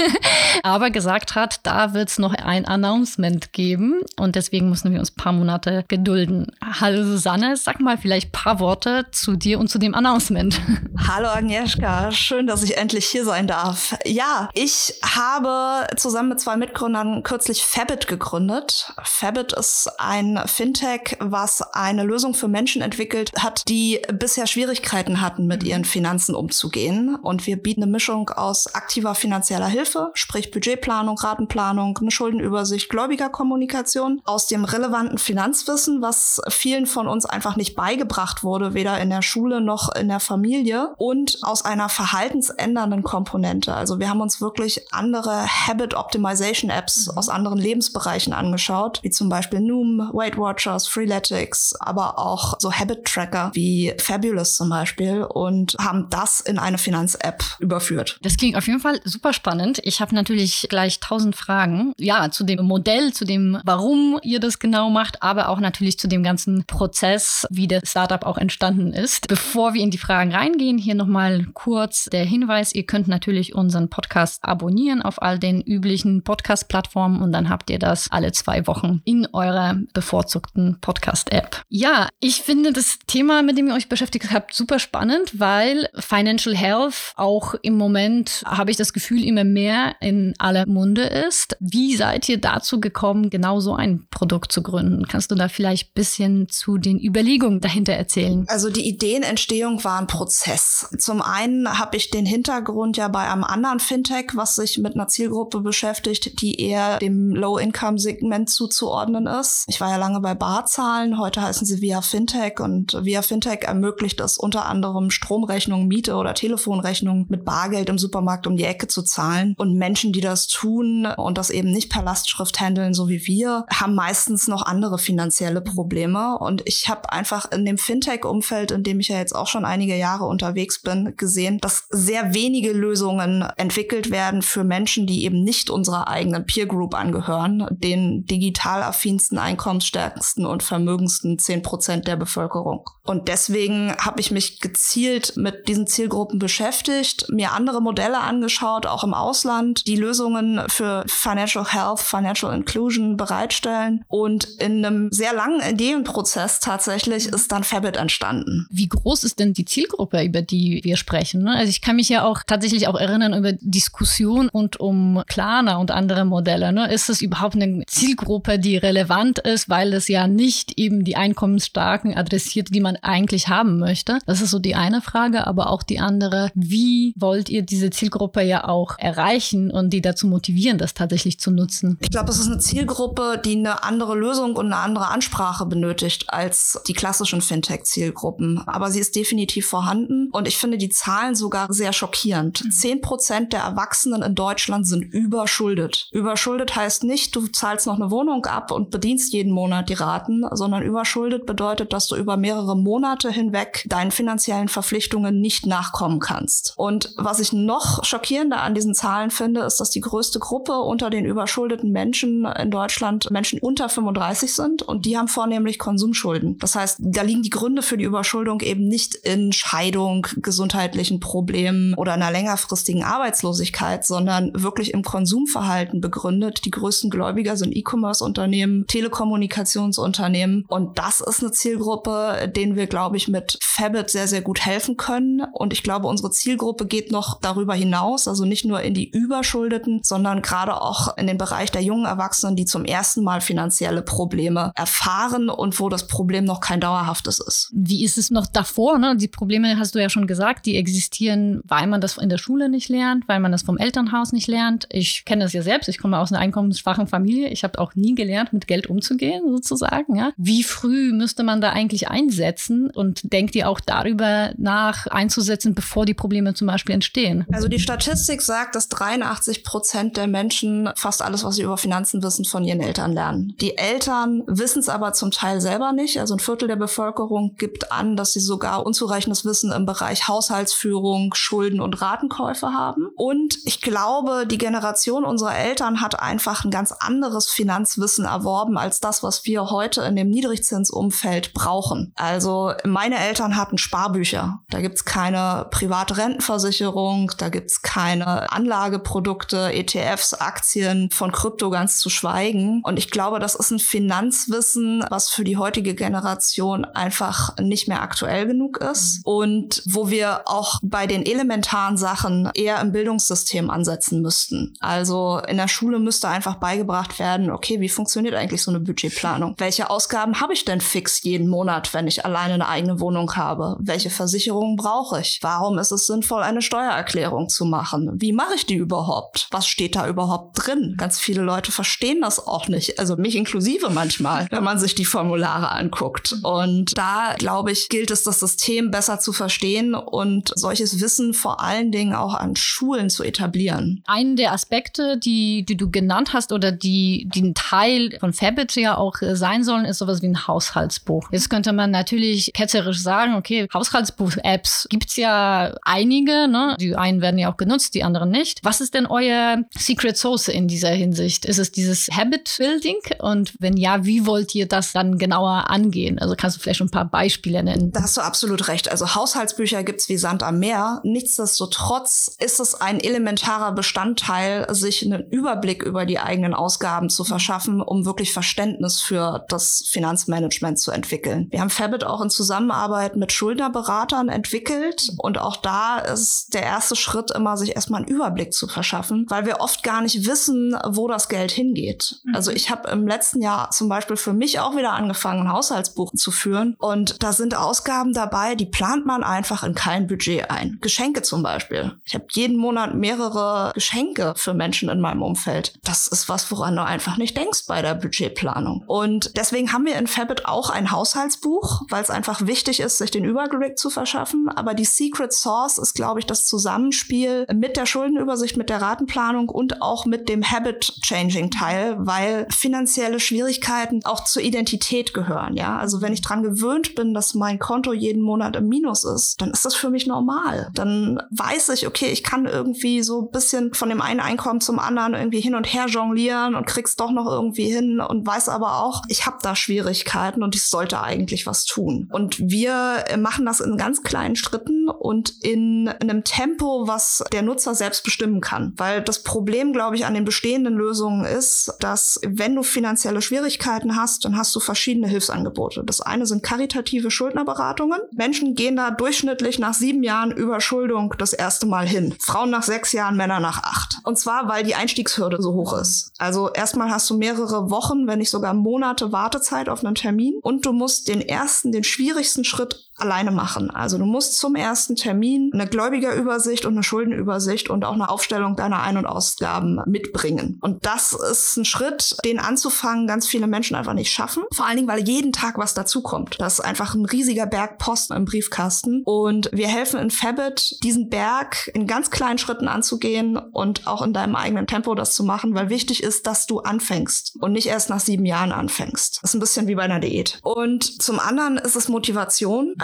aber 0.62 0.90
gesagt 0.90 1.34
hat, 1.34 1.60
da 1.66 1.92
wird 1.92 2.08
es 2.08 2.18
noch 2.18 2.34
ein 2.34 2.64
Announcement 2.64 3.52
geben. 3.52 4.00
Und 4.16 4.36
deswegen 4.36 4.70
müssen 4.70 4.92
wir 4.92 5.00
uns 5.00 5.10
ein 5.10 5.16
paar 5.16 5.32
Monate 5.32 5.84
gedulden. 5.88 6.46
Hallo 6.80 7.04
Susanne, 7.04 7.56
sag 7.56 7.80
mal 7.80 7.98
vielleicht 7.98 8.28
ein 8.28 8.32
paar 8.32 8.60
Worte 8.60 9.06
zu 9.12 9.36
dir 9.36 9.58
und 9.58 9.68
zu 9.68 9.78
dem 9.78 9.94
Announcement. 9.94 10.60
Hallo 11.08 11.28
Agnieszka, 11.28 12.10
schön, 12.10 12.46
dass 12.46 12.62
ich 12.62 12.76
endlich 12.76 13.06
hier 13.06 13.24
sein 13.24 13.46
darf. 13.46 13.96
Ja, 14.06 14.48
ich 14.54 14.94
habe 15.04 15.86
zusammen 15.96 16.30
mit 16.30 16.40
zwei 16.40 16.56
Mitgründern 16.56 17.17
kürzlich 17.22 17.64
Fabit 17.64 18.06
gegründet. 18.06 18.92
Fabit 19.02 19.52
ist 19.52 19.90
ein 19.98 20.40
Fintech, 20.46 21.16
was 21.20 21.62
eine 21.62 22.04
Lösung 22.04 22.34
für 22.34 22.48
Menschen 22.48 22.82
entwickelt 22.82 23.32
hat, 23.38 23.62
die 23.68 24.00
bisher 24.12 24.46
Schwierigkeiten 24.46 25.20
hatten, 25.20 25.46
mit 25.46 25.62
ihren 25.62 25.84
Finanzen 25.84 26.34
umzugehen. 26.34 27.14
Und 27.16 27.46
wir 27.46 27.56
bieten 27.56 27.82
eine 27.82 27.92
Mischung 27.92 28.30
aus 28.30 28.74
aktiver 28.74 29.14
finanzieller 29.14 29.66
Hilfe, 29.66 30.10
sprich 30.14 30.50
Budgetplanung, 30.50 31.18
Ratenplanung, 31.18 31.98
eine 32.00 32.10
Schuldenübersicht, 32.10 32.88
Gläubigerkommunikation, 32.88 34.22
aus 34.24 34.46
dem 34.46 34.64
relevanten 34.64 35.18
Finanzwissen, 35.18 36.02
was 36.02 36.40
vielen 36.48 36.86
von 36.86 37.08
uns 37.08 37.26
einfach 37.26 37.56
nicht 37.56 37.74
beigebracht 37.74 38.42
wurde, 38.42 38.74
weder 38.74 39.00
in 39.00 39.10
der 39.10 39.22
Schule 39.22 39.60
noch 39.60 39.94
in 39.94 40.08
der 40.08 40.20
Familie, 40.20 40.94
und 40.96 41.38
aus 41.42 41.64
einer 41.64 41.88
verhaltensändernden 41.88 43.02
Komponente. 43.02 43.74
Also 43.74 43.98
wir 43.98 44.08
haben 44.08 44.20
uns 44.20 44.40
wirklich 44.40 44.92
andere 44.92 45.46
Habit 45.46 45.94
Optimization 45.94 46.70
Apps 46.70 47.07
aus 47.10 47.28
anderen 47.28 47.58
Lebensbereichen 47.58 48.32
angeschaut, 48.32 49.00
wie 49.02 49.10
zum 49.10 49.28
Beispiel 49.28 49.60
Noom, 49.60 50.10
Weight 50.12 50.36
Watchers, 50.36 50.86
Freeletics, 50.86 51.74
aber 51.80 52.18
auch 52.18 52.56
so 52.58 52.72
Habit 52.72 53.04
Tracker 53.04 53.50
wie 53.54 53.92
Fabulous 53.98 54.56
zum 54.56 54.70
Beispiel 54.70 55.22
und 55.22 55.76
haben 55.78 56.06
das 56.10 56.40
in 56.40 56.58
eine 56.58 56.78
Finanz-App 56.78 57.42
überführt. 57.58 58.18
Das 58.22 58.36
klingt 58.36 58.56
auf 58.56 58.66
jeden 58.66 58.80
Fall 58.80 59.00
super 59.04 59.32
spannend. 59.32 59.80
Ich 59.84 60.00
habe 60.00 60.14
natürlich 60.14 60.66
gleich 60.68 61.00
tausend 61.00 61.36
Fragen. 61.36 61.92
Ja, 61.98 62.30
zu 62.30 62.44
dem 62.44 62.64
Modell, 62.64 63.12
zu 63.12 63.24
dem, 63.24 63.58
warum 63.64 64.18
ihr 64.22 64.40
das 64.40 64.58
genau 64.58 64.90
macht, 64.90 65.22
aber 65.22 65.48
auch 65.48 65.60
natürlich 65.60 65.98
zu 65.98 66.08
dem 66.08 66.22
ganzen 66.22 66.64
Prozess, 66.66 67.46
wie 67.50 67.68
der 67.68 67.80
Startup 67.84 68.24
auch 68.24 68.38
entstanden 68.38 68.92
ist. 68.92 69.28
Bevor 69.28 69.74
wir 69.74 69.82
in 69.82 69.90
die 69.90 69.98
Fragen 69.98 70.32
reingehen, 70.32 70.78
hier 70.78 70.94
nochmal 70.94 71.46
kurz 71.54 72.06
der 72.06 72.24
Hinweis, 72.24 72.74
ihr 72.74 72.84
könnt 72.84 73.08
natürlich 73.08 73.54
unseren 73.54 73.88
Podcast 73.88 74.44
abonnieren 74.44 75.02
auf 75.02 75.22
all 75.22 75.38
den 75.38 75.60
üblichen 75.60 76.22
Podcast-Plattformen 76.22 76.97
Plattform 76.98 77.22
und 77.22 77.32
dann 77.32 77.48
habt 77.48 77.70
ihr 77.70 77.78
das 77.78 78.10
alle 78.10 78.32
zwei 78.32 78.66
Wochen 78.66 79.00
in 79.04 79.26
eurer 79.32 79.76
bevorzugten 79.94 80.78
Podcast-App. 80.80 81.62
Ja, 81.68 82.08
ich 82.20 82.42
finde 82.42 82.72
das 82.72 82.98
Thema, 83.06 83.42
mit 83.42 83.56
dem 83.58 83.68
ihr 83.68 83.74
euch 83.74 83.88
beschäftigt 83.88 84.32
habt, 84.32 84.54
super 84.54 84.78
spannend, 84.78 85.38
weil 85.38 85.88
Financial 85.98 86.56
Health 86.56 87.12
auch 87.16 87.54
im 87.62 87.76
Moment, 87.76 88.42
habe 88.44 88.70
ich 88.70 88.76
das 88.76 88.92
Gefühl, 88.92 89.24
immer 89.24 89.44
mehr 89.44 89.94
in 90.00 90.34
aller 90.38 90.66
Munde 90.66 91.02
ist. 91.02 91.56
Wie 91.60 91.96
seid 91.96 92.28
ihr 92.28 92.40
dazu 92.40 92.80
gekommen, 92.80 93.30
genau 93.30 93.60
so 93.60 93.74
ein 93.74 94.06
Produkt 94.10 94.52
zu 94.52 94.62
gründen? 94.62 95.06
Kannst 95.06 95.30
du 95.30 95.34
da 95.34 95.48
vielleicht 95.48 95.90
ein 95.90 95.94
bisschen 95.94 96.48
zu 96.48 96.78
den 96.78 96.98
Überlegungen 96.98 97.60
dahinter 97.60 97.92
erzählen? 97.92 98.44
Also 98.48 98.70
die 98.70 98.88
Ideenentstehung 98.88 99.82
war 99.84 100.00
ein 100.00 100.06
Prozess. 100.06 100.88
Zum 100.98 101.22
einen 101.22 101.78
habe 101.78 101.96
ich 101.96 102.10
den 102.10 102.26
Hintergrund 102.26 102.96
ja 102.96 103.08
bei 103.08 103.30
einem 103.30 103.44
anderen 103.44 103.80
Fintech, 103.80 104.32
was 104.34 104.56
sich 104.56 104.78
mit 104.78 104.94
einer 104.94 105.08
Zielgruppe 105.08 105.60
beschäftigt, 105.60 106.40
die 106.40 106.60
eher 106.60 106.87
dem 106.96 107.34
Low-Income-Segment 107.34 108.48
zuzuordnen 108.48 109.26
ist. 109.26 109.64
Ich 109.68 109.80
war 109.80 109.90
ja 109.90 109.96
lange 109.96 110.20
bei 110.20 110.34
Barzahlen, 110.34 111.18
heute 111.18 111.42
heißen 111.42 111.66
sie 111.66 111.82
Via 111.82 112.00
Fintech 112.00 112.60
und 112.60 112.96
Via 113.04 113.22
Fintech 113.22 113.64
ermöglicht 113.64 114.20
es 114.20 114.38
unter 114.38 114.66
anderem 114.66 115.10
Stromrechnungen, 115.10 115.88
Miete 115.88 116.14
oder 116.14 116.34
Telefonrechnungen 116.34 117.26
mit 117.28 117.44
Bargeld 117.44 117.88
im 117.88 117.98
Supermarkt 117.98 118.46
um 118.46 118.56
die 118.56 118.64
Ecke 118.64 118.86
zu 118.86 119.02
zahlen. 119.02 119.54
Und 119.58 119.74
Menschen, 119.74 120.12
die 120.12 120.20
das 120.20 120.46
tun 120.46 121.06
und 121.16 121.38
das 121.38 121.50
eben 121.50 121.70
nicht 121.70 121.90
per 121.90 122.02
Lastschrift 122.02 122.60
handeln, 122.60 122.94
so 122.94 123.08
wie 123.08 123.26
wir, 123.26 123.64
haben 123.72 123.94
meistens 123.94 124.48
noch 124.48 124.62
andere 124.62 124.98
finanzielle 124.98 125.60
Probleme. 125.60 126.38
Und 126.38 126.62
ich 126.64 126.88
habe 126.88 127.12
einfach 127.12 127.50
in 127.50 127.64
dem 127.64 127.78
Fintech-Umfeld, 127.78 128.70
in 128.70 128.82
dem 128.82 129.00
ich 129.00 129.08
ja 129.08 129.18
jetzt 129.18 129.34
auch 129.34 129.46
schon 129.46 129.64
einige 129.64 129.96
Jahre 129.96 130.24
unterwegs 130.24 130.80
bin, 130.82 131.14
gesehen, 131.16 131.58
dass 131.60 131.86
sehr 131.90 132.34
wenige 132.34 132.72
Lösungen 132.72 133.42
entwickelt 133.56 134.10
werden 134.10 134.42
für 134.42 134.64
Menschen, 134.64 135.06
die 135.06 135.24
eben 135.24 135.42
nicht 135.42 135.70
unserer 135.70 136.08
eigenen 136.08 136.46
Peer 136.46 136.66
Group 136.68 136.94
angehören, 136.94 137.66
den 137.70 138.24
digital 138.24 138.82
affinsten, 138.82 139.38
einkommensstärksten 139.38 140.46
und 140.46 140.62
vermögendsten 140.62 141.38
10 141.38 141.62
Prozent 141.62 142.06
der 142.06 142.16
Bevölkerung. 142.16 142.88
Und 143.04 143.28
deswegen 143.28 143.94
habe 143.98 144.20
ich 144.20 144.30
mich 144.30 144.60
gezielt 144.60 145.36
mit 145.36 145.66
diesen 145.66 145.86
Zielgruppen 145.86 146.38
beschäftigt, 146.38 147.26
mir 147.30 147.52
andere 147.52 147.80
Modelle 147.80 148.18
angeschaut, 148.18 148.86
auch 148.86 149.02
im 149.02 149.14
Ausland, 149.14 149.86
die 149.86 149.96
Lösungen 149.96 150.60
für 150.68 151.04
Financial 151.06 151.66
Health, 151.72 152.00
Financial 152.00 152.54
Inclusion 152.54 153.16
bereitstellen. 153.16 154.04
Und 154.08 154.44
in 154.58 154.84
einem 154.84 155.08
sehr 155.10 155.32
langen 155.32 155.60
Ideenprozess 155.60 156.60
tatsächlich 156.60 157.28
ist 157.28 157.50
dann 157.50 157.64
Fabit 157.64 157.96
entstanden. 157.96 158.66
Wie 158.70 158.88
groß 158.88 159.24
ist 159.24 159.38
denn 159.38 159.54
die 159.54 159.64
Zielgruppe, 159.64 160.22
über 160.22 160.42
die 160.42 160.80
wir 160.84 160.96
sprechen? 160.96 161.44
Ne? 161.44 161.54
Also 161.56 161.70
ich 161.70 161.80
kann 161.80 161.96
mich 161.96 162.10
ja 162.10 162.24
auch 162.24 162.42
tatsächlich 162.46 162.88
auch 162.88 162.98
erinnern 162.98 163.34
über 163.34 163.52
Diskussionen 163.52 164.48
und 164.50 164.80
um 164.80 165.22
Klarna 165.26 165.76
und 165.78 165.90
andere 165.90 166.24
Modelle. 166.24 166.57
Frage, 166.58 166.72
ne? 166.72 166.92
ist 166.92 167.08
es 167.08 167.20
überhaupt 167.20 167.56
eine 167.56 167.84
Zielgruppe, 167.86 168.58
die 168.58 168.76
relevant 168.76 169.38
ist, 169.38 169.68
weil 169.68 169.92
es 169.92 170.08
ja 170.08 170.26
nicht 170.26 170.78
eben 170.78 171.04
die 171.04 171.16
Einkommensstarken 171.16 172.16
adressiert, 172.16 172.68
die 172.74 172.80
man 172.80 172.96
eigentlich 172.96 173.48
haben 173.48 173.78
möchte? 173.78 174.18
Das 174.26 174.40
ist 174.40 174.50
so 174.50 174.58
die 174.58 174.74
eine 174.74 175.00
Frage, 175.00 175.46
aber 175.46 175.70
auch 175.70 175.82
die 175.82 175.98
andere, 175.98 176.50
wie 176.54 177.14
wollt 177.16 177.48
ihr 177.48 177.62
diese 177.62 177.90
Zielgruppe 177.90 178.42
ja 178.42 178.66
auch 178.66 178.98
erreichen 178.98 179.70
und 179.70 179.90
die 179.90 180.02
dazu 180.02 180.26
motivieren, 180.26 180.78
das 180.78 180.94
tatsächlich 180.94 181.38
zu 181.38 181.50
nutzen? 181.50 181.98
Ich 182.00 182.10
glaube, 182.10 182.30
es 182.30 182.38
ist 182.38 182.48
eine 182.48 182.58
Zielgruppe, 182.58 183.40
die 183.44 183.56
eine 183.56 183.84
andere 183.84 184.16
Lösung 184.16 184.56
und 184.56 184.66
eine 184.66 184.76
andere 184.76 185.08
Ansprache 185.08 185.66
benötigt 185.66 186.26
als 186.28 186.80
die 186.86 186.92
klassischen 186.92 187.40
Fintech-Zielgruppen. 187.40 188.62
Aber 188.66 188.90
sie 188.90 189.00
ist 189.00 189.16
definitiv 189.16 189.66
vorhanden 189.66 190.28
und 190.32 190.48
ich 190.48 190.56
finde 190.56 190.78
die 190.78 190.88
Zahlen 190.88 191.34
sogar 191.34 191.72
sehr 191.72 191.92
schockierend. 191.92 192.64
Zehn 192.72 193.00
Prozent 193.00 193.52
der 193.52 193.60
Erwachsenen 193.60 194.22
in 194.22 194.34
Deutschland 194.34 194.86
sind 194.86 195.02
überschuldet. 195.02 196.08
Überschuldet 196.12 196.47
Überschuldet 196.48 196.76
heißt 196.76 197.04
nicht, 197.04 197.36
du 197.36 197.46
zahlst 197.48 197.86
noch 197.86 197.96
eine 197.96 198.10
Wohnung 198.10 198.46
ab 198.46 198.72
und 198.72 198.90
bedienst 198.90 199.34
jeden 199.34 199.52
Monat 199.52 199.90
die 199.90 199.94
Raten, 199.94 200.46
sondern 200.52 200.82
überschuldet 200.82 201.44
bedeutet, 201.44 201.92
dass 201.92 202.06
du 202.06 202.16
über 202.16 202.38
mehrere 202.38 202.74
Monate 202.74 203.30
hinweg 203.30 203.84
deinen 203.86 204.10
finanziellen 204.10 204.68
Verpflichtungen 204.68 205.42
nicht 205.42 205.66
nachkommen 205.66 206.20
kannst. 206.20 206.72
Und 206.78 207.12
was 207.18 207.38
ich 207.38 207.52
noch 207.52 208.02
schockierender 208.02 208.62
an 208.62 208.74
diesen 208.74 208.94
Zahlen 208.94 209.30
finde, 209.30 209.60
ist, 209.60 209.78
dass 209.78 209.90
die 209.90 210.00
größte 210.00 210.38
Gruppe 210.38 210.78
unter 210.78 211.10
den 211.10 211.26
überschuldeten 211.26 211.92
Menschen 211.92 212.46
in 212.46 212.70
Deutschland 212.70 213.30
Menschen 213.30 213.58
unter 213.58 213.90
35 213.90 214.54
sind 214.54 214.80
und 214.80 215.04
die 215.04 215.18
haben 215.18 215.28
vornehmlich 215.28 215.78
Konsumschulden. 215.78 216.56
Das 216.60 216.74
heißt, 216.74 216.96
da 216.98 217.20
liegen 217.20 217.42
die 217.42 217.50
Gründe 217.50 217.82
für 217.82 217.98
die 217.98 218.04
Überschuldung 218.04 218.62
eben 218.62 218.88
nicht 218.88 219.16
in 219.16 219.52
Scheidung, 219.52 220.26
gesundheitlichen 220.36 221.20
Problemen 221.20 221.92
oder 221.92 222.14
einer 222.14 222.30
längerfristigen 222.30 223.04
Arbeitslosigkeit, 223.04 224.06
sondern 224.06 224.50
wirklich 224.54 224.94
im 224.94 225.02
Konsumverhalten 225.02 226.00
begründet 226.00 226.37
gegründet. 226.38 226.64
Die 226.64 226.70
größten 226.70 227.10
Gläubiger 227.10 227.56
sind 227.56 227.74
E-Commerce-Unternehmen, 227.76 228.86
Telekommunikationsunternehmen. 228.86 230.64
Und 230.68 230.98
das 230.98 231.20
ist 231.20 231.42
eine 231.42 231.52
Zielgruppe, 231.52 232.50
denen 232.54 232.76
wir, 232.76 232.86
glaube 232.86 233.16
ich, 233.16 233.28
mit 233.28 233.58
Fabit 233.62 234.10
sehr, 234.10 234.28
sehr 234.28 234.42
gut 234.42 234.64
helfen 234.64 234.96
können. 234.96 235.42
Und 235.52 235.72
ich 235.72 235.82
glaube, 235.82 236.06
unsere 236.06 236.30
Zielgruppe 236.30 236.86
geht 236.86 237.12
noch 237.12 237.40
darüber 237.40 237.74
hinaus, 237.74 238.28
also 238.28 238.44
nicht 238.44 238.64
nur 238.64 238.82
in 238.82 238.94
die 238.94 239.10
Überschuldeten, 239.10 240.00
sondern 240.02 240.42
gerade 240.42 240.80
auch 240.80 241.16
in 241.16 241.26
den 241.26 241.38
Bereich 241.38 241.70
der 241.70 241.82
jungen 241.82 242.06
Erwachsenen, 242.06 242.56
die 242.56 242.64
zum 242.64 242.84
ersten 242.84 243.22
Mal 243.22 243.40
finanzielle 243.40 244.02
Probleme 244.02 244.72
erfahren 244.74 245.48
und 245.48 245.78
wo 245.80 245.88
das 245.88 246.06
Problem 246.06 246.44
noch 246.44 246.60
kein 246.60 246.80
dauerhaftes 246.80 247.40
ist. 247.40 247.70
Wie 247.72 248.04
ist 248.04 248.18
es 248.18 248.30
noch 248.30 248.46
davor? 248.46 248.98
Ne? 248.98 249.16
Die 249.16 249.28
Probleme 249.28 249.78
hast 249.78 249.94
du 249.94 249.98
ja 250.00 250.08
schon 250.08 250.26
gesagt, 250.26 250.66
die 250.66 250.76
existieren, 250.76 251.60
weil 251.64 251.86
man 251.86 252.00
das 252.00 252.16
in 252.18 252.28
der 252.28 252.38
Schule 252.38 252.68
nicht 252.68 252.88
lernt, 252.88 253.28
weil 253.28 253.40
man 253.40 253.52
das 253.52 253.62
vom 253.62 253.78
Elternhaus 253.78 254.32
nicht 254.32 254.48
lernt. 254.48 254.86
Ich 254.90 255.24
kenne 255.24 255.44
das 255.44 255.52
ja 255.52 255.62
selbst, 255.62 255.88
ich 255.88 255.98
komme 255.98 256.18
aus 256.18 256.27
aus 256.28 256.32
einer 256.32 256.42
einkommensschwachen 256.42 257.06
Familie. 257.06 257.48
Ich 257.48 257.64
habe 257.64 257.78
auch 257.78 257.94
nie 257.94 258.14
gelernt, 258.14 258.52
mit 258.52 258.66
Geld 258.66 258.86
umzugehen, 258.88 259.42
sozusagen. 259.50 260.16
Ja. 260.16 260.32
Wie 260.36 260.62
früh 260.62 261.12
müsste 261.12 261.42
man 261.42 261.60
da 261.60 261.70
eigentlich 261.70 262.08
einsetzen? 262.08 262.90
Und 262.90 263.32
denkt 263.32 263.54
ihr 263.54 263.68
auch 263.68 263.80
darüber 263.80 264.52
nach, 264.56 265.06
einzusetzen, 265.06 265.74
bevor 265.74 266.04
die 266.04 266.14
Probleme 266.14 266.54
zum 266.54 266.66
Beispiel 266.66 266.94
entstehen? 266.94 267.46
Also 267.52 267.68
die 267.68 267.78
Statistik 267.78 268.42
sagt, 268.42 268.74
dass 268.74 268.88
83 268.88 269.64
Prozent 269.64 270.16
der 270.16 270.26
Menschen 270.26 270.90
fast 270.96 271.22
alles, 271.22 271.44
was 271.44 271.56
sie 271.56 271.62
über 271.62 271.78
Finanzen 271.78 272.22
wissen, 272.22 272.44
von 272.44 272.64
ihren 272.64 272.80
Eltern 272.80 273.12
lernen. 273.12 273.54
Die 273.60 273.76
Eltern 273.76 274.42
wissen 274.46 274.80
es 274.80 274.88
aber 274.88 275.12
zum 275.12 275.30
Teil 275.30 275.60
selber 275.60 275.92
nicht. 275.92 276.20
Also 276.20 276.34
ein 276.34 276.40
Viertel 276.40 276.68
der 276.68 276.76
Bevölkerung 276.76 277.54
gibt 277.56 277.90
an, 277.90 278.16
dass 278.16 278.32
sie 278.32 278.40
sogar 278.40 278.84
unzureichendes 278.84 279.44
Wissen 279.44 279.72
im 279.72 279.86
Bereich 279.86 280.28
Haushaltsführung, 280.28 281.34
Schulden 281.34 281.80
und 281.80 282.00
Ratenkäufe 282.00 282.72
haben. 282.72 283.08
Und 283.16 283.58
ich 283.64 283.80
glaube, 283.80 284.46
die 284.46 284.58
Generation 284.58 285.24
unserer 285.24 285.56
Eltern 285.56 286.00
hat 286.00 286.17
einfach 286.20 286.64
ein 286.64 286.70
ganz 286.70 286.92
anderes 286.92 287.48
Finanzwissen 287.48 288.24
erworben 288.24 288.78
als 288.78 289.00
das, 289.00 289.22
was 289.22 289.44
wir 289.44 289.70
heute 289.70 290.02
in 290.02 290.16
dem 290.16 290.30
Niedrigzinsumfeld 290.30 291.54
brauchen. 291.54 292.12
Also 292.16 292.72
meine 292.84 293.18
Eltern 293.18 293.56
hatten 293.56 293.78
Sparbücher. 293.78 294.60
Da 294.70 294.80
gibt's 294.80 295.04
keine 295.04 295.66
private 295.70 296.16
Rentenversicherung, 296.16 297.32
da 297.38 297.48
gibt's 297.48 297.82
keine 297.82 298.50
Anlageprodukte, 298.50 299.72
ETFs, 299.72 300.34
Aktien, 300.34 301.10
von 301.10 301.32
Krypto 301.32 301.70
ganz 301.70 301.98
zu 301.98 302.10
schweigen. 302.10 302.82
Und 302.84 302.98
ich 302.98 303.10
glaube, 303.10 303.38
das 303.38 303.54
ist 303.54 303.70
ein 303.70 303.78
Finanzwissen, 303.78 305.04
was 305.10 305.28
für 305.30 305.44
die 305.44 305.56
heutige 305.56 305.94
Generation 305.94 306.84
einfach 306.84 307.56
nicht 307.58 307.88
mehr 307.88 308.02
aktuell 308.02 308.46
genug 308.46 308.78
ist 308.78 309.20
und 309.24 309.82
wo 309.86 310.10
wir 310.10 310.42
auch 310.46 310.78
bei 310.82 311.06
den 311.06 311.24
elementaren 311.24 311.96
Sachen 311.96 312.50
eher 312.54 312.80
im 312.80 312.92
Bildungssystem 312.92 313.70
ansetzen 313.70 314.22
müssten. 314.22 314.74
Also 314.80 315.40
in 315.46 315.56
der 315.56 315.68
Schule 315.68 315.98
müsste 316.08 316.28
einfach 316.28 316.54
beigebracht 316.54 317.18
werden, 317.18 317.50
okay, 317.50 317.80
wie 317.80 317.90
funktioniert 317.90 318.34
eigentlich 318.34 318.62
so 318.62 318.70
eine 318.70 318.80
Budgetplanung? 318.80 319.54
Welche 319.58 319.90
Ausgaben 319.90 320.40
habe 320.40 320.54
ich 320.54 320.64
denn 320.64 320.80
fix 320.80 321.22
jeden 321.22 321.48
Monat, 321.48 321.92
wenn 321.92 322.06
ich 322.06 322.24
alleine 322.24 322.54
eine 322.54 322.66
eigene 322.66 322.98
Wohnung 322.98 323.36
habe? 323.36 323.76
Welche 323.78 324.08
Versicherungen 324.08 324.76
brauche 324.76 325.20
ich? 325.20 325.38
Warum 325.42 325.76
ist 325.76 325.90
es 325.90 326.06
sinnvoll, 326.06 326.42
eine 326.42 326.62
Steuererklärung 326.62 327.50
zu 327.50 327.66
machen? 327.66 328.12
Wie 328.14 328.32
mache 328.32 328.54
ich 328.54 328.64
die 328.64 328.76
überhaupt? 328.76 329.48
Was 329.50 329.68
steht 329.68 329.96
da 329.96 330.08
überhaupt 330.08 330.66
drin? 330.66 330.94
Ganz 330.96 331.20
viele 331.20 331.42
Leute 331.42 331.72
verstehen 331.72 332.22
das 332.22 332.46
auch 332.46 332.68
nicht. 332.68 332.98
Also 332.98 333.16
mich 333.16 333.36
inklusive 333.36 333.90
manchmal, 333.90 334.46
wenn 334.50 334.64
man 334.64 334.78
sich 334.78 334.94
die 334.94 335.04
Formulare 335.04 335.70
anguckt. 335.70 336.36
Und 336.42 336.96
da, 336.96 337.34
glaube 337.36 337.72
ich, 337.72 337.90
gilt 337.90 338.10
es, 338.10 338.22
das 338.22 338.40
System 338.40 338.90
besser 338.90 339.20
zu 339.20 339.34
verstehen 339.34 339.94
und 339.94 340.52
solches 340.54 341.02
Wissen 341.02 341.34
vor 341.34 341.60
allen 341.60 341.92
Dingen 341.92 342.14
auch 342.14 342.32
an 342.32 342.56
Schulen 342.56 343.10
zu 343.10 343.24
etablieren. 343.24 344.02
Einen 344.06 344.36
der 344.36 344.54
Aspekte, 344.54 345.18
die, 345.18 345.66
die 345.66 345.76
du 345.76 345.90
genannt 345.98 346.32
hast 346.32 346.52
oder 346.52 346.70
die, 346.70 347.28
die 347.34 347.42
ein 347.42 347.54
Teil 347.54 348.16
von 348.20 348.32
Fabit 348.32 348.76
ja 348.76 348.96
auch 348.96 349.20
äh, 349.20 349.34
sein 349.34 349.64
sollen, 349.64 349.84
ist 349.84 349.98
sowas 349.98 350.22
wie 350.22 350.28
ein 350.28 350.46
Haushaltsbuch. 350.46 351.28
Jetzt 351.32 351.50
könnte 351.50 351.72
man 351.72 351.90
natürlich 351.90 352.52
ketzerisch 352.54 353.02
sagen, 353.02 353.34
okay, 353.34 353.66
Haushaltsbuch-Apps 353.74 354.86
gibt's 354.90 355.16
ja 355.16 355.74
einige, 355.82 356.46
ne? 356.48 356.76
Die 356.78 356.94
einen 356.94 357.20
werden 357.20 357.38
ja 357.38 357.52
auch 357.52 357.56
genutzt, 357.56 357.94
die 357.94 358.04
anderen 358.04 358.30
nicht. 358.30 358.60
Was 358.62 358.80
ist 358.80 358.94
denn 358.94 359.06
euer 359.06 359.58
Secret 359.76 360.16
Source 360.16 360.48
in 360.48 360.68
dieser 360.68 360.90
Hinsicht? 360.90 361.44
Ist 361.44 361.58
es 361.58 361.72
dieses 361.72 362.08
Habit 362.12 362.54
Building? 362.58 362.98
Und 363.18 363.54
wenn 363.58 363.76
ja, 363.76 364.04
wie 364.04 364.24
wollt 364.26 364.54
ihr 364.54 364.68
das 364.68 364.92
dann 364.92 365.18
genauer 365.18 365.70
angehen? 365.70 366.18
Also 366.18 366.34
kannst 366.36 366.56
du 366.56 366.60
vielleicht 366.60 366.78
schon 366.78 366.88
ein 366.88 366.92
paar 366.92 367.10
Beispiele 367.10 367.62
nennen? 367.62 367.90
Da 367.90 368.02
hast 368.02 368.16
du 368.16 368.20
absolut 368.20 368.68
recht. 368.68 368.90
Also 368.90 369.14
Haushaltsbücher 369.14 369.82
gibt's 369.82 370.08
wie 370.08 370.16
Sand 370.16 370.42
am 370.42 370.60
Meer. 370.60 371.00
Nichtsdestotrotz 371.02 372.36
ist 372.38 372.60
es 372.60 372.74
ein 372.74 373.00
elementarer 373.00 373.72
Bestandteil, 373.72 374.66
sich 374.74 375.04
einen 375.04 375.28
Überblick 375.30 375.77
über 375.82 376.06
die 376.06 376.18
eigenen 376.18 376.54
Ausgaben 376.54 377.10
zu 377.10 377.24
verschaffen, 377.24 377.80
um 377.80 378.04
wirklich 378.04 378.32
Verständnis 378.32 379.00
für 379.00 379.44
das 379.48 379.84
Finanzmanagement 379.88 380.78
zu 380.78 380.90
entwickeln. 380.90 381.48
Wir 381.50 381.60
haben 381.60 381.70
Fabit 381.70 382.04
auch 382.04 382.20
in 382.20 382.30
Zusammenarbeit 382.30 383.16
mit 383.16 383.32
Schuldnerberatern 383.32 384.28
entwickelt 384.28 385.10
und 385.18 385.38
auch 385.38 385.56
da 385.56 385.98
ist 385.98 386.54
der 386.54 386.62
erste 386.62 386.96
Schritt 386.96 387.30
immer, 387.30 387.56
sich 387.56 387.74
erstmal 387.74 388.02
einen 388.02 388.10
Überblick 388.10 388.52
zu 388.52 388.68
verschaffen, 388.68 389.26
weil 389.28 389.46
wir 389.46 389.60
oft 389.60 389.82
gar 389.82 390.02
nicht 390.02 390.26
wissen, 390.26 390.76
wo 390.86 391.08
das 391.08 391.28
Geld 391.28 391.50
hingeht. 391.50 392.20
Mhm. 392.24 392.34
Also 392.34 392.50
ich 392.50 392.70
habe 392.70 392.90
im 392.90 393.06
letzten 393.06 393.42
Jahr 393.42 393.70
zum 393.70 393.88
Beispiel 393.88 394.16
für 394.16 394.32
mich 394.32 394.60
auch 394.60 394.76
wieder 394.76 394.92
angefangen, 394.92 395.46
ein 395.46 395.52
Haushaltsbuch 395.52 396.12
zu 396.14 396.30
führen 396.30 396.76
und 396.78 397.22
da 397.22 397.32
sind 397.32 397.56
Ausgaben 397.56 398.12
dabei, 398.12 398.54
die 398.54 398.66
plant 398.66 399.06
man 399.06 399.22
einfach 399.22 399.62
in 399.62 399.74
kein 399.74 400.06
Budget 400.06 400.50
ein. 400.50 400.78
Geschenke 400.80 401.22
zum 401.22 401.42
Beispiel. 401.42 401.92
Ich 402.04 402.14
habe 402.14 402.26
jeden 402.30 402.56
Monat 402.56 402.94
mehrere 402.94 403.72
Geschenke 403.74 404.34
für 404.36 404.54
Menschen 404.54 404.88
in 404.88 405.00
meinem 405.00 405.22
Umfeld. 405.22 405.67
Das 405.84 406.08
ist 406.08 406.28
was, 406.28 406.50
woran 406.50 406.76
du 406.76 406.84
einfach 406.84 407.16
nicht 407.16 407.36
denkst 407.36 407.66
bei 407.66 407.82
der 407.82 407.94
Budgetplanung. 407.94 408.84
Und 408.86 409.36
deswegen 409.36 409.72
haben 409.72 409.86
wir 409.86 409.96
in 409.96 410.06
Fabit 410.06 410.46
auch 410.46 410.70
ein 410.70 410.90
Haushaltsbuch, 410.90 411.82
weil 411.88 412.02
es 412.02 412.10
einfach 412.10 412.46
wichtig 412.46 412.80
ist, 412.80 412.98
sich 412.98 413.10
den 413.10 413.24
Überblick 413.24 413.78
zu 413.78 413.90
verschaffen. 413.90 414.48
Aber 414.48 414.74
die 414.74 414.84
Secret 414.84 415.32
Source 415.32 415.78
ist, 415.78 415.94
glaube 415.94 416.20
ich, 416.20 416.26
das 416.26 416.46
Zusammenspiel 416.46 417.46
mit 417.54 417.76
der 417.76 417.86
Schuldenübersicht, 417.86 418.56
mit 418.56 418.70
der 418.70 418.82
Ratenplanung 418.82 419.48
und 419.48 419.82
auch 419.82 420.06
mit 420.06 420.28
dem 420.28 420.42
Habit-Changing-Teil, 420.44 421.96
weil 421.98 422.46
finanzielle 422.50 423.20
Schwierigkeiten 423.20 424.04
auch 424.04 424.24
zur 424.24 424.42
Identität 424.42 425.14
gehören. 425.14 425.56
Ja, 425.56 425.78
also 425.78 426.00
wenn 426.00 426.12
ich 426.12 426.22
dran 426.22 426.42
gewöhnt 426.42 426.94
bin, 426.94 427.14
dass 427.14 427.34
mein 427.34 427.58
Konto 427.58 427.92
jeden 427.92 428.22
Monat 428.22 428.56
im 428.56 428.68
Minus 428.68 429.04
ist, 429.04 429.40
dann 429.40 429.50
ist 429.50 429.64
das 429.64 429.74
für 429.74 429.90
mich 429.90 430.06
normal. 430.06 430.70
Dann 430.74 431.22
weiß 431.30 431.70
ich, 431.70 431.86
okay, 431.86 432.10
ich 432.10 432.22
kann 432.22 432.46
irgendwie 432.46 433.02
so 433.02 433.22
ein 433.22 433.30
bisschen 433.30 433.74
von 433.74 433.88
dem 433.88 434.00
einen 434.00 434.20
Einkommen 434.20 434.60
zum 434.60 434.78
anderen 434.78 435.14
irgendwie 435.14 435.40
hin 435.40 435.54
und 435.58 435.64
her 435.64 435.86
jonglieren 435.86 436.54
und 436.54 436.66
krieg's 436.66 436.96
doch 436.96 437.10
noch 437.10 437.26
irgendwie 437.26 437.70
hin 437.70 438.00
und 438.00 438.26
weiß 438.26 438.48
aber 438.48 438.78
auch, 438.78 439.02
ich 439.08 439.26
habe 439.26 439.38
da 439.42 439.54
Schwierigkeiten 439.54 440.42
und 440.42 440.54
ich 440.54 440.64
sollte 440.64 441.02
eigentlich 441.02 441.46
was 441.46 441.64
tun. 441.64 442.08
Und 442.10 442.38
wir 442.38 443.04
machen 443.18 443.44
das 443.44 443.60
in 443.60 443.76
ganz 443.76 444.02
kleinen 444.02 444.36
Schritten 444.36 444.88
und 444.88 445.34
in 445.42 445.88
einem 446.00 446.24
Tempo, 446.24 446.86
was 446.86 447.24
der 447.32 447.42
Nutzer 447.42 447.74
selbst 447.74 448.04
bestimmen 448.04 448.40
kann. 448.40 448.72
Weil 448.76 449.02
das 449.02 449.22
Problem, 449.22 449.72
glaube 449.72 449.96
ich, 449.96 450.06
an 450.06 450.14
den 450.14 450.24
bestehenden 450.24 450.74
Lösungen 450.74 451.24
ist, 451.24 451.74
dass 451.80 452.20
wenn 452.26 452.54
du 452.54 452.62
finanzielle 452.62 453.20
Schwierigkeiten 453.20 453.96
hast, 453.96 454.24
dann 454.24 454.36
hast 454.36 454.54
du 454.54 454.60
verschiedene 454.60 455.08
Hilfsangebote. 455.08 455.82
Das 455.84 456.00
eine 456.00 456.26
sind 456.26 456.42
karitative 456.42 457.10
Schuldnerberatungen. 457.10 458.00
Menschen 458.12 458.54
gehen 458.54 458.76
da 458.76 458.90
durchschnittlich 458.90 459.58
nach 459.58 459.74
sieben 459.74 460.02
Jahren 460.02 460.30
Überschuldung 460.30 461.14
das 461.18 461.32
erste 461.32 461.66
Mal 461.66 461.86
hin. 461.86 462.14
Frauen 462.20 462.50
nach 462.50 462.62
sechs 462.62 462.92
Jahren, 462.92 463.16
Männer 463.16 463.40
nach 463.40 463.62
acht. 463.64 463.96
Und 464.04 464.18
zwar, 464.18 464.48
weil 464.48 464.62
die 464.62 464.76
Einstiegshürde 464.76 465.42
so 465.42 465.47
hoch 465.52 465.72
ist. 465.74 466.12
Also 466.18 466.50
erstmal 466.50 466.90
hast 466.90 467.08
du 467.10 467.16
mehrere 467.16 467.70
Wochen, 467.70 468.06
wenn 468.06 468.18
nicht 468.18 468.30
sogar 468.30 468.54
Monate 468.54 469.12
Wartezeit 469.12 469.68
auf 469.68 469.84
einen 469.84 469.94
Termin 469.94 470.38
und 470.42 470.66
du 470.66 470.72
musst 470.72 471.08
den 471.08 471.20
ersten, 471.20 471.72
den 471.72 471.84
schwierigsten 471.84 472.44
Schritt 472.44 472.87
alleine 473.00 473.30
machen. 473.30 473.70
Also 473.70 473.98
du 473.98 474.04
musst 474.04 474.38
zum 474.38 474.54
ersten 474.54 474.96
Termin 474.96 475.50
eine 475.52 475.66
Gläubigerübersicht 475.66 476.64
und 476.64 476.74
eine 476.74 476.82
Schuldenübersicht 476.82 477.70
und 477.70 477.84
auch 477.84 477.92
eine 477.92 478.08
Aufstellung 478.08 478.56
deiner 478.56 478.82
Ein- 478.82 478.96
und 478.96 479.06
Ausgaben 479.06 479.80
mitbringen. 479.86 480.58
Und 480.60 480.84
das 480.86 481.12
ist 481.12 481.56
ein 481.56 481.64
Schritt, 481.64 482.16
den 482.24 482.38
anzufangen 482.38 483.06
ganz 483.06 483.26
viele 483.26 483.46
Menschen 483.46 483.76
einfach 483.76 483.94
nicht 483.94 484.12
schaffen. 484.12 484.44
Vor 484.52 484.66
allen 484.66 484.76
Dingen, 484.76 484.88
weil 484.88 485.06
jeden 485.06 485.32
Tag 485.32 485.58
was 485.58 485.74
dazukommt. 485.74 486.36
Das 486.38 486.54
ist 486.54 486.64
einfach 486.64 486.94
ein 486.94 487.04
riesiger 487.04 487.46
Berg 487.46 487.78
Posten 487.78 488.14
im 488.14 488.24
Briefkasten. 488.24 489.02
Und 489.04 489.50
wir 489.52 489.68
helfen 489.68 490.00
in 490.00 490.10
Fabit, 490.10 490.82
diesen 490.82 491.08
Berg 491.08 491.70
in 491.74 491.86
ganz 491.86 492.10
kleinen 492.10 492.38
Schritten 492.38 492.68
anzugehen 492.68 493.36
und 493.36 493.86
auch 493.86 494.02
in 494.02 494.12
deinem 494.12 494.36
eigenen 494.36 494.66
Tempo 494.66 494.94
das 494.94 495.14
zu 495.14 495.24
machen, 495.24 495.54
weil 495.54 495.70
wichtig 495.70 496.02
ist, 496.02 496.26
dass 496.26 496.46
du 496.46 496.60
anfängst 496.60 497.36
und 497.40 497.52
nicht 497.52 497.66
erst 497.66 497.90
nach 497.90 498.00
sieben 498.00 498.24
Jahren 498.24 498.52
anfängst. 498.52 499.20
Das 499.22 499.30
ist 499.30 499.34
ein 499.34 499.40
bisschen 499.40 499.68
wie 499.68 499.74
bei 499.74 499.82
einer 499.82 500.00
Diät. 500.00 500.38
Und 500.42 501.02
zum 501.02 501.20
anderen 501.20 501.58
ist 501.58 501.76
es 501.76 501.88
Motivation. 501.88 502.74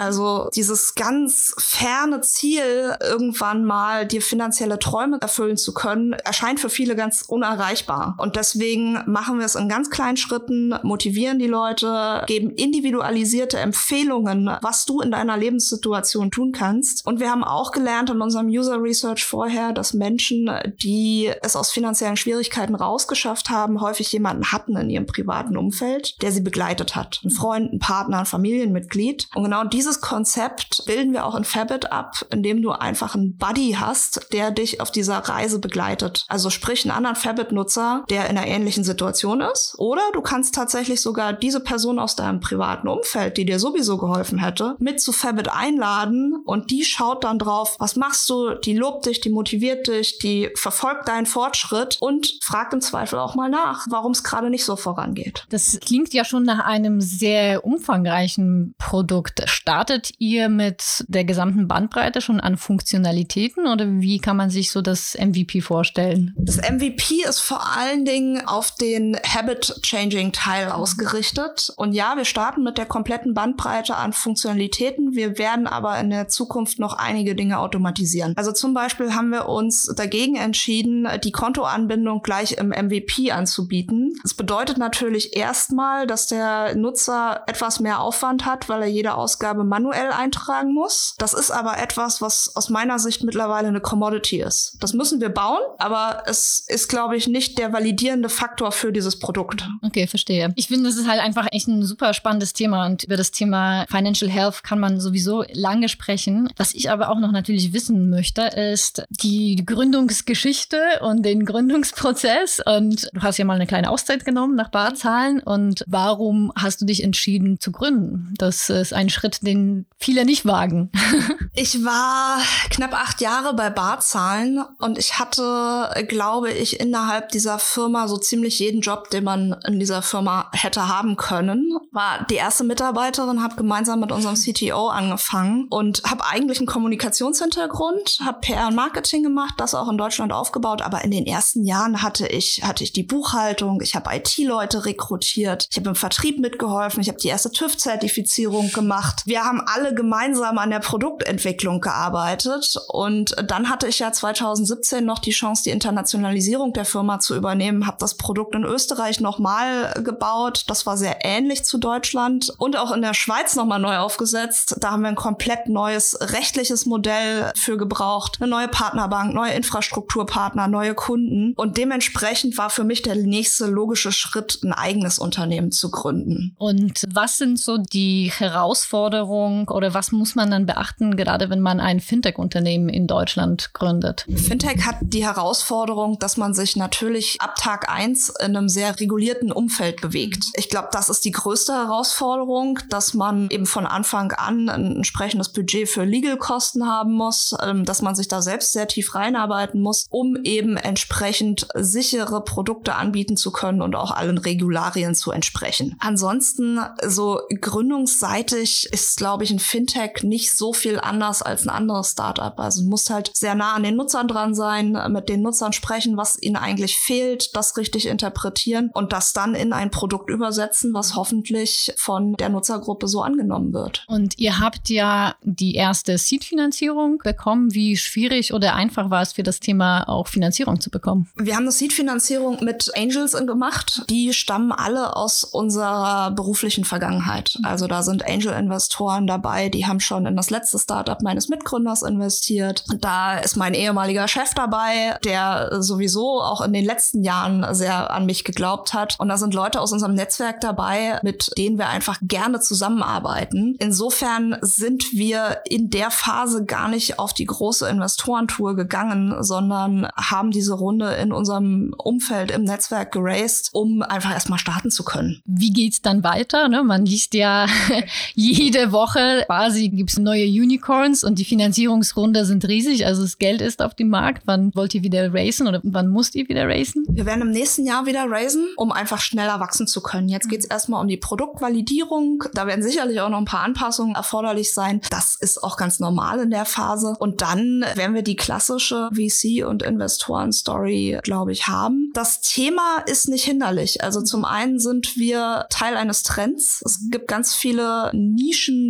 Dieses 0.55 0.95
ganz 0.95 1.53
ferne 1.57 2.21
Ziel, 2.21 2.95
irgendwann 3.01 3.65
mal 3.65 4.05
dir 4.05 4.21
finanzielle 4.21 4.79
Träume 4.79 5.17
erfüllen 5.21 5.57
zu 5.57 5.73
können, 5.73 6.13
erscheint 6.13 6.59
für 6.59 6.69
viele 6.69 6.95
ganz 6.95 7.23
unerreichbar. 7.27 8.15
Und 8.17 8.35
deswegen 8.35 8.99
machen 9.05 9.39
wir 9.39 9.45
es 9.45 9.55
in 9.55 9.69
ganz 9.69 9.89
kleinen 9.89 10.17
Schritten, 10.17 10.75
motivieren 10.83 11.39
die 11.39 11.47
Leute, 11.47 12.23
geben 12.27 12.51
individualisierte 12.51 13.57
Empfehlungen, 13.57 14.49
was 14.61 14.85
du 14.85 15.01
in 15.01 15.11
deiner 15.11 15.37
Lebenssituation 15.37 16.31
tun 16.31 16.51
kannst. 16.51 17.05
Und 17.05 17.19
wir 17.19 17.29
haben 17.29 17.43
auch 17.43 17.71
gelernt 17.71 18.09
in 18.09 18.21
unserem 18.21 18.47
User 18.47 18.81
Research 18.81 19.25
vorher, 19.25 19.73
dass 19.73 19.93
Menschen, 19.93 20.49
die 20.81 21.31
es 21.41 21.55
aus 21.55 21.71
finanziellen 21.71 22.17
Schwierigkeiten 22.17 22.75
rausgeschafft 22.75 23.49
haben, 23.49 23.81
häufig 23.81 24.11
jemanden 24.11 24.51
hatten 24.51 24.75
in 24.77 24.89
ihrem 24.89 25.05
privaten 25.05 25.57
Umfeld, 25.57 26.21
der 26.21 26.31
sie 26.31 26.41
begleitet 26.41 26.95
hat. 26.95 27.21
Ein 27.23 27.31
Freund, 27.31 27.73
ein 27.73 27.79
Partner, 27.79 28.19
ein 28.19 28.25
Familienmitglied. 28.25 29.27
Und 29.35 29.43
genau 29.43 29.63
dieses 29.63 29.94
dieses 29.95 30.01
Konzept 30.01 30.83
bilden 30.85 31.13
wir 31.13 31.25
auch 31.25 31.35
in 31.35 31.43
Fabit 31.43 31.91
ab, 31.91 32.25
indem 32.29 32.61
du 32.61 32.71
einfach 32.71 33.15
einen 33.15 33.37
Buddy 33.37 33.77
hast, 33.79 34.27
der 34.33 34.51
dich 34.51 34.81
auf 34.81 34.91
dieser 34.91 35.17
Reise 35.19 35.59
begleitet. 35.59 36.25
Also 36.27 36.49
sprich 36.49 36.83
einen 36.83 36.95
anderen 36.95 37.15
Fabit-Nutzer, 37.15 38.03
der 38.09 38.29
in 38.29 38.37
einer 38.37 38.47
ähnlichen 38.47 38.83
Situation 38.83 39.41
ist. 39.41 39.75
Oder 39.77 40.01
du 40.13 40.21
kannst 40.21 40.55
tatsächlich 40.55 41.01
sogar 41.01 41.33
diese 41.33 41.59
Person 41.59 41.99
aus 41.99 42.15
deinem 42.15 42.39
privaten 42.39 42.87
Umfeld, 42.87 43.37
die 43.37 43.45
dir 43.45 43.59
sowieso 43.59 43.97
geholfen 43.97 44.39
hätte, 44.39 44.75
mit 44.79 44.99
zu 44.99 45.11
Fabit 45.11 45.49
einladen 45.49 46.35
und 46.45 46.71
die 46.71 46.83
schaut 46.83 47.23
dann 47.23 47.39
drauf, 47.39 47.75
was 47.79 47.95
machst 47.95 48.29
du, 48.29 48.55
die 48.55 48.75
lobt 48.75 49.05
dich, 49.05 49.21
die 49.21 49.29
motiviert 49.29 49.87
dich, 49.87 50.17
die 50.19 50.49
verfolgt 50.55 51.07
deinen 51.07 51.25
Fortschritt 51.25 51.97
und 52.01 52.37
fragt 52.41 52.73
im 52.73 52.81
Zweifel 52.81 53.19
auch 53.19 53.35
mal 53.35 53.49
nach, 53.49 53.85
warum 53.89 54.11
es 54.11 54.23
gerade 54.23 54.49
nicht 54.49 54.65
so 54.65 54.75
vorangeht. 54.75 55.45
Das 55.49 55.79
klingt 55.79 56.13
ja 56.13 56.25
schon 56.25 56.43
nach 56.43 56.65
einem 56.65 57.01
sehr 57.01 57.63
umfangreichen 57.65 58.73
Produkt. 58.77 59.41
Startet 59.85 60.15
ihr 60.17 60.49
mit 60.49 61.05
der 61.09 61.25
gesamten 61.25 61.67
Bandbreite 61.67 62.19
schon 62.19 62.39
an 62.39 62.57
Funktionalitäten 62.57 63.67
oder 63.67 63.85
wie 63.87 64.17
kann 64.17 64.35
man 64.35 64.49
sich 64.49 64.71
so 64.71 64.81
das 64.81 65.15
MVP 65.15 65.61
vorstellen? 65.61 66.33
Das 66.39 66.57
MVP 66.57 67.21
ist 67.29 67.39
vor 67.39 67.61
allen 67.77 68.03
Dingen 68.03 68.47
auf 68.47 68.71
den 68.71 69.15
Habit-Changing-Teil 69.15 70.71
ausgerichtet. 70.71 71.71
Und 71.77 71.93
ja, 71.93 72.17
wir 72.17 72.25
starten 72.25 72.63
mit 72.63 72.79
der 72.79 72.87
kompletten 72.87 73.35
Bandbreite 73.35 73.95
an 73.95 74.11
Funktionalitäten. 74.11 75.13
Wir 75.13 75.37
werden 75.37 75.67
aber 75.67 75.99
in 75.99 76.09
der 76.09 76.29
Zukunft 76.29 76.79
noch 76.79 76.93
einige 76.93 77.35
Dinge 77.35 77.59
automatisieren. 77.59 78.33
Also 78.37 78.53
zum 78.53 78.73
Beispiel 78.73 79.13
haben 79.13 79.29
wir 79.29 79.47
uns 79.47 79.85
dagegen 79.95 80.35
entschieden, 80.35 81.07
die 81.23 81.31
Kontoanbindung 81.31 82.23
gleich 82.23 82.53
im 82.53 82.69
MVP 82.69 83.31
anzubieten. 83.31 84.15
Das 84.23 84.33
bedeutet 84.33 84.79
natürlich 84.79 85.35
erstmal, 85.35 86.07
dass 86.07 86.25
der 86.25 86.73
Nutzer 86.73 87.43
etwas 87.45 87.79
mehr 87.79 87.99
Aufwand 87.99 88.47
hat, 88.47 88.67
weil 88.67 88.81
er 88.81 88.87
jede 88.87 89.13
Ausgabe 89.13 89.63
manuell 89.67 90.11
eintragen 90.11 90.73
muss. 90.73 91.15
Das 91.17 91.33
ist 91.33 91.51
aber 91.51 91.77
etwas, 91.77 92.21
was 92.21 92.55
aus 92.55 92.69
meiner 92.69 92.99
Sicht 92.99 93.23
mittlerweile 93.23 93.67
eine 93.67 93.81
Commodity 93.81 94.41
ist. 94.41 94.77
Das 94.79 94.93
müssen 94.93 95.21
wir 95.21 95.29
bauen, 95.29 95.61
aber 95.77 96.23
es 96.25 96.63
ist, 96.67 96.87
glaube 96.87 97.17
ich, 97.17 97.27
nicht 97.27 97.57
der 97.57 97.73
validierende 97.73 98.29
Faktor 98.29 98.71
für 98.71 98.91
dieses 98.91 99.19
Produkt. 99.19 99.67
Okay, 99.81 100.07
verstehe. 100.07 100.53
Ich 100.55 100.67
finde, 100.67 100.89
das 100.89 100.97
ist 100.97 101.07
halt 101.07 101.21
einfach 101.21 101.47
echt 101.51 101.67
ein 101.67 101.83
super 101.83 102.13
spannendes 102.13 102.53
Thema 102.53 102.85
und 102.85 103.03
über 103.03 103.17
das 103.17 103.31
Thema 103.31 103.85
Financial 103.89 104.29
Health 104.29 104.63
kann 104.63 104.79
man 104.79 104.99
sowieso 104.99 105.43
lange 105.53 105.89
sprechen. 105.89 106.49
Was 106.57 106.73
ich 106.73 106.89
aber 106.89 107.09
auch 107.09 107.19
noch 107.19 107.31
natürlich 107.31 107.73
wissen 107.73 108.09
möchte, 108.09 108.41
ist 108.41 109.03
die 109.09 109.63
Gründungsgeschichte 109.65 110.77
und 111.01 111.23
den 111.23 111.45
Gründungsprozess. 111.45 112.61
Und 112.65 113.09
du 113.13 113.21
hast 113.21 113.37
ja 113.37 113.45
mal 113.45 113.55
eine 113.55 113.67
kleine 113.67 113.89
Auszeit 113.89 114.25
genommen 114.25 114.55
nach 114.55 114.69
Barzahlen. 114.69 115.39
Und 115.39 115.83
warum 115.87 116.51
hast 116.55 116.81
du 116.81 116.85
dich 116.85 117.03
entschieden 117.03 117.59
zu 117.59 117.71
gründen? 117.71 118.33
Das 118.37 118.69
ist 118.69 118.93
ein 118.93 119.09
Schritt, 119.09 119.45
den 119.45 119.54
viele 119.97 120.25
nicht 120.25 120.45
wagen. 120.45 120.91
ich 121.55 121.83
war 121.83 122.39
knapp 122.69 122.93
acht 122.93 123.21
Jahre 123.21 123.53
bei 123.53 123.69
Barzahlen 123.69 124.63
und 124.79 124.97
ich 124.97 125.19
hatte, 125.19 126.05
glaube 126.07 126.51
ich, 126.51 126.79
innerhalb 126.79 127.29
dieser 127.29 127.59
Firma 127.59 128.07
so 128.07 128.17
ziemlich 128.17 128.59
jeden 128.59 128.81
Job, 128.81 129.09
den 129.09 129.23
man 129.23 129.55
in 129.67 129.79
dieser 129.79 130.01
Firma 130.01 130.49
hätte 130.53 130.87
haben 130.87 131.15
können. 131.15 131.77
War 131.91 132.25
die 132.29 132.35
erste 132.35 132.63
Mitarbeiterin, 132.63 133.41
habe 133.41 133.55
gemeinsam 133.55 133.99
mit 133.99 134.11
unserem 134.11 134.35
CTO 134.35 134.89
angefangen 134.89 135.67
und 135.69 136.03
habe 136.03 136.25
eigentlich 136.25 136.59
einen 136.59 136.67
Kommunikationshintergrund, 136.67 138.19
habe 138.23 138.39
PR 138.41 138.67
und 138.67 138.75
Marketing 138.75 139.23
gemacht, 139.23 139.55
das 139.57 139.75
auch 139.75 139.89
in 139.89 139.97
Deutschland 139.97 140.33
aufgebaut. 140.33 140.81
Aber 140.81 141.03
in 141.03 141.11
den 141.11 141.25
ersten 141.25 141.63
Jahren 141.63 142.01
hatte 142.01 142.27
ich 142.27 142.61
hatte 142.63 142.83
ich 142.83 142.93
die 142.93 143.03
Buchhaltung, 143.03 143.81
ich 143.81 143.95
habe 143.95 144.15
IT-Leute 144.15 144.85
rekrutiert, 144.85 145.67
ich 145.71 145.77
habe 145.77 145.89
im 145.89 145.95
Vertrieb 145.95 146.39
mitgeholfen, 146.39 147.01
ich 147.01 147.07
habe 147.07 147.17
die 147.17 147.27
erste 147.27 147.51
TÜV-Zertifizierung 147.51 148.71
gemacht. 148.71 149.23
Wir 149.25 149.44
haben 149.45 149.61
alle 149.61 149.93
gemeinsam 149.93 150.57
an 150.57 150.71
der 150.71 150.79
Produktentwicklung 150.79 151.79
gearbeitet 151.79 152.75
und 152.87 153.35
dann 153.47 153.69
hatte 153.69 153.87
ich 153.87 153.99
ja 153.99 154.11
2017 154.11 155.05
noch 155.05 155.19
die 155.19 155.31
Chance, 155.31 155.63
die 155.63 155.69
Internationalisierung 155.69 156.73
der 156.73 156.85
Firma 156.85 157.19
zu 157.19 157.35
übernehmen, 157.35 157.87
habe 157.87 157.97
das 157.99 158.15
Produkt 158.15 158.55
in 158.55 158.63
Österreich 158.63 159.19
nochmal 159.19 159.93
gebaut. 160.03 160.63
Das 160.67 160.85
war 160.85 160.97
sehr 160.97 161.23
ähnlich 161.23 161.63
zu 161.63 161.77
Deutschland 161.77 162.51
und 162.57 162.77
auch 162.77 162.91
in 162.91 163.01
der 163.01 163.13
Schweiz 163.13 163.55
nochmal 163.55 163.79
neu 163.79 163.97
aufgesetzt. 163.97 164.77
Da 164.79 164.91
haben 164.91 165.03
wir 165.03 165.09
ein 165.09 165.15
komplett 165.15 165.69
neues 165.69 166.17
rechtliches 166.19 166.85
Modell 166.85 167.51
für 167.55 167.77
gebraucht, 167.77 168.37
eine 168.39 168.49
neue 168.49 168.67
Partnerbank, 168.67 169.33
neue 169.33 169.53
Infrastrukturpartner, 169.53 170.67
neue 170.67 170.95
Kunden 170.95 171.53
und 171.55 171.77
dementsprechend 171.77 172.57
war 172.57 172.69
für 172.69 172.83
mich 172.83 173.01
der 173.01 173.15
nächste 173.15 173.67
logische 173.67 174.11
Schritt, 174.11 174.59
ein 174.63 174.73
eigenes 174.73 175.19
Unternehmen 175.19 175.71
zu 175.71 175.91
gründen. 175.91 176.55
Und 176.57 177.03
was 177.13 177.37
sind 177.37 177.59
so 177.59 177.77
die 177.77 178.31
Herausforderungen 178.35 179.34
oder 179.69 179.93
was 179.93 180.11
muss 180.11 180.35
man 180.35 180.51
dann 180.51 180.65
beachten, 180.65 181.15
gerade 181.15 181.49
wenn 181.49 181.61
man 181.61 181.79
ein 181.79 181.99
Fintech-Unternehmen 181.99 182.89
in 182.89 183.07
Deutschland 183.07 183.73
gründet? 183.73 184.25
Fintech 184.35 184.85
hat 184.85 184.97
die 185.01 185.25
Herausforderung, 185.25 186.19
dass 186.19 186.37
man 186.37 186.53
sich 186.53 186.75
natürlich 186.75 187.37
ab 187.39 187.55
Tag 187.55 187.89
eins 187.89 188.29
in 188.39 188.55
einem 188.55 188.69
sehr 188.69 188.99
regulierten 188.99 189.51
Umfeld 189.51 190.01
bewegt. 190.01 190.45
Ich 190.55 190.69
glaube, 190.69 190.89
das 190.91 191.09
ist 191.09 191.25
die 191.25 191.31
größte 191.31 191.73
Herausforderung, 191.73 192.79
dass 192.89 193.13
man 193.13 193.49
eben 193.49 193.65
von 193.65 193.85
Anfang 193.85 194.31
an 194.31 194.69
ein 194.69 194.95
entsprechendes 194.97 195.49
Budget 195.49 195.89
für 195.89 196.03
Legal-Kosten 196.03 196.87
haben 196.87 197.13
muss, 197.13 197.55
ähm, 197.61 197.85
dass 197.85 198.01
man 198.01 198.15
sich 198.15 198.27
da 198.27 198.41
selbst 198.41 198.73
sehr 198.73 198.87
tief 198.87 199.15
reinarbeiten 199.15 199.81
muss, 199.81 200.05
um 200.09 200.37
eben 200.43 200.77
entsprechend 200.77 201.67
sichere 201.75 202.43
Produkte 202.43 202.95
anbieten 202.95 203.37
zu 203.37 203.51
können 203.51 203.81
und 203.81 203.95
auch 203.95 204.11
allen 204.11 204.37
Regularien 204.37 205.15
zu 205.15 205.31
entsprechen. 205.31 205.95
Ansonsten, 205.99 206.79
so 207.05 207.41
gründungsseitig 207.49 208.89
ist, 208.91 209.15
glaube 209.25 209.43
ich, 209.43 209.49
ein 209.49 209.57
Fintech 209.57 210.21
nicht 210.21 210.55
so 210.55 210.71
viel 210.71 210.99
anders 210.99 211.41
als 211.41 211.65
ein 211.65 211.69
anderes 211.69 212.11
Startup. 212.11 212.59
Also 212.59 212.83
du 212.83 212.89
musst 212.89 213.09
halt 213.09 213.31
sehr 213.33 213.55
nah 213.55 213.73
an 213.73 213.81
den 213.81 213.95
Nutzern 213.95 214.27
dran 214.27 214.53
sein, 214.53 214.95
mit 215.09 215.29
den 215.29 215.41
Nutzern 215.41 215.73
sprechen, 215.73 216.15
was 216.15 216.39
ihnen 216.39 216.57
eigentlich 216.57 216.95
fehlt, 216.95 217.55
das 217.55 217.75
richtig 217.75 218.05
interpretieren 218.05 218.91
und 218.93 219.13
das 219.13 219.33
dann 219.33 219.55
in 219.55 219.73
ein 219.73 219.89
Produkt 219.89 220.29
übersetzen, 220.29 220.93
was 220.93 221.15
hoffentlich 221.15 221.91
von 221.97 222.33
der 222.33 222.49
Nutzergruppe 222.49 223.07
so 223.07 223.23
angenommen 223.23 223.73
wird. 223.73 224.05
Und 224.07 224.37
ihr 224.37 224.59
habt 224.59 224.89
ja 224.89 225.33
die 225.41 225.73
erste 225.73 226.19
Seed-Finanzierung 226.19 227.17
bekommen. 227.23 227.73
Wie 227.73 227.97
schwierig 227.97 228.53
oder 228.53 228.75
einfach 228.75 229.09
war 229.09 229.23
es 229.23 229.33
für 229.33 229.41
das 229.41 229.59
Thema 229.59 230.07
auch 230.07 230.27
Finanzierung 230.27 230.79
zu 230.79 230.91
bekommen? 230.91 231.31
Wir 231.35 231.55
haben 231.55 231.63
eine 231.63 231.71
Seed-Finanzierung 231.71 232.63
mit 232.63 232.91
Angels 232.95 233.31
gemacht. 233.31 234.03
Die 234.07 234.33
stammen 234.33 234.71
alle 234.71 235.15
aus 235.15 235.43
unserer 235.43 236.29
beruflichen 236.29 236.85
Vergangenheit. 236.85 237.57
Also 237.63 237.87
da 237.87 238.03
sind 238.03 238.23
Angel-Investoren 238.23 239.14
dabei, 239.21 239.69
die 239.69 239.85
haben 239.85 239.99
schon 239.99 240.25
in 240.25 240.35
das 240.35 240.49
letzte 240.49 240.79
Startup 240.79 241.21
meines 241.21 241.49
Mitgründers 241.49 242.03
investiert. 242.03 242.83
Da 242.99 243.37
ist 243.37 243.55
mein 243.55 243.73
ehemaliger 243.73 244.27
Chef 244.27 244.53
dabei, 244.53 245.17
der 245.23 245.81
sowieso 245.81 246.41
auch 246.41 246.61
in 246.61 246.73
den 246.73 246.85
letzten 246.85 247.23
Jahren 247.23 247.73
sehr 247.73 248.11
an 248.11 248.25
mich 248.25 248.43
geglaubt 248.43 248.93
hat. 248.93 249.15
Und 249.19 249.29
da 249.29 249.37
sind 249.37 249.53
Leute 249.53 249.79
aus 249.81 249.91
unserem 249.91 250.13
Netzwerk 250.15 250.61
dabei, 250.61 251.19
mit 251.23 251.51
denen 251.57 251.77
wir 251.77 251.87
einfach 251.87 252.19
gerne 252.21 252.59
zusammenarbeiten. 252.59 253.75
Insofern 253.79 254.57
sind 254.61 255.13
wir 255.13 255.61
in 255.67 255.89
der 255.89 256.11
Phase 256.11 256.65
gar 256.65 256.89
nicht 256.89 257.19
auf 257.19 257.33
die 257.33 257.45
große 257.45 257.87
Investorentour 257.87 258.75
gegangen, 258.75 259.43
sondern 259.43 260.07
haben 260.15 260.51
diese 260.51 260.73
Runde 260.73 261.13
in 261.13 261.31
unserem 261.31 261.93
Umfeld 261.97 262.51
im 262.51 262.63
Netzwerk 262.63 263.11
geraced, 263.11 263.69
um 263.73 264.01
einfach 264.01 264.31
erstmal 264.31 264.59
starten 264.59 264.91
zu 264.91 265.03
können. 265.03 265.41
Wie 265.45 265.71
geht's 265.71 266.01
dann 266.01 266.23
weiter? 266.23 266.67
Ne? 266.67 266.83
Man 266.83 267.05
liest 267.05 267.33
ja 267.33 267.67
jede 268.33 268.91
Woche 268.91 269.04
quasi 269.13 269.89
gibt's 269.89 270.17
neue 270.17 270.45
Unicorns 270.45 271.23
und 271.23 271.39
die 271.39 271.45
Finanzierungsrunde 271.45 272.45
sind 272.45 272.67
riesig. 272.67 273.05
Also 273.05 273.21
das 273.21 273.37
Geld 273.37 273.61
ist 273.61 273.81
auf 273.81 273.95
dem 273.95 274.09
Markt. 274.09 274.43
Wann 274.45 274.73
wollt 274.75 274.93
ihr 274.95 275.03
wieder 275.03 275.33
racen 275.33 275.67
oder 275.67 275.81
wann 275.83 276.09
musst 276.09 276.35
ihr 276.35 276.47
wieder 276.47 276.67
racen? 276.67 277.05
Wir 277.09 277.25
werden 277.25 277.41
im 277.41 277.51
nächsten 277.51 277.85
Jahr 277.85 278.05
wieder 278.05 278.25
raisen, 278.29 278.67
um 278.77 278.91
einfach 278.91 279.19
schneller 279.19 279.59
wachsen 279.59 279.87
zu 279.87 280.01
können. 280.01 280.29
Jetzt 280.29 280.49
geht's 280.49 280.65
erstmal 280.65 281.01
um 281.01 281.07
die 281.07 281.17
Produktvalidierung. 281.17 282.43
Da 282.53 282.67
werden 282.67 282.83
sicherlich 282.83 283.21
auch 283.21 283.29
noch 283.29 283.37
ein 283.37 283.45
paar 283.45 283.63
Anpassungen 283.63 284.15
erforderlich 284.15 284.73
sein. 284.73 285.01
Das 285.09 285.35
ist 285.35 285.63
auch 285.63 285.77
ganz 285.77 285.99
normal 285.99 286.39
in 286.39 286.49
der 286.49 286.65
Phase. 286.65 287.15
Und 287.19 287.41
dann 287.41 287.85
werden 287.95 288.15
wir 288.15 288.23
die 288.23 288.35
klassische 288.35 289.09
VC- 289.13 289.65
und 289.65 289.83
Investoren-Story, 289.83 291.19
glaube 291.23 291.51
ich, 291.51 291.67
haben. 291.67 292.11
Das 292.13 292.41
Thema 292.41 293.03
ist 293.05 293.27
nicht 293.29 293.43
hinderlich. 293.43 294.03
Also 294.03 294.21
zum 294.21 294.45
einen 294.45 294.79
sind 294.79 295.17
wir 295.17 295.65
Teil 295.69 295.95
eines 295.97 296.23
Trends. 296.23 296.81
Es 296.85 296.99
gibt 297.09 297.27
ganz 297.27 297.53
viele 297.53 298.11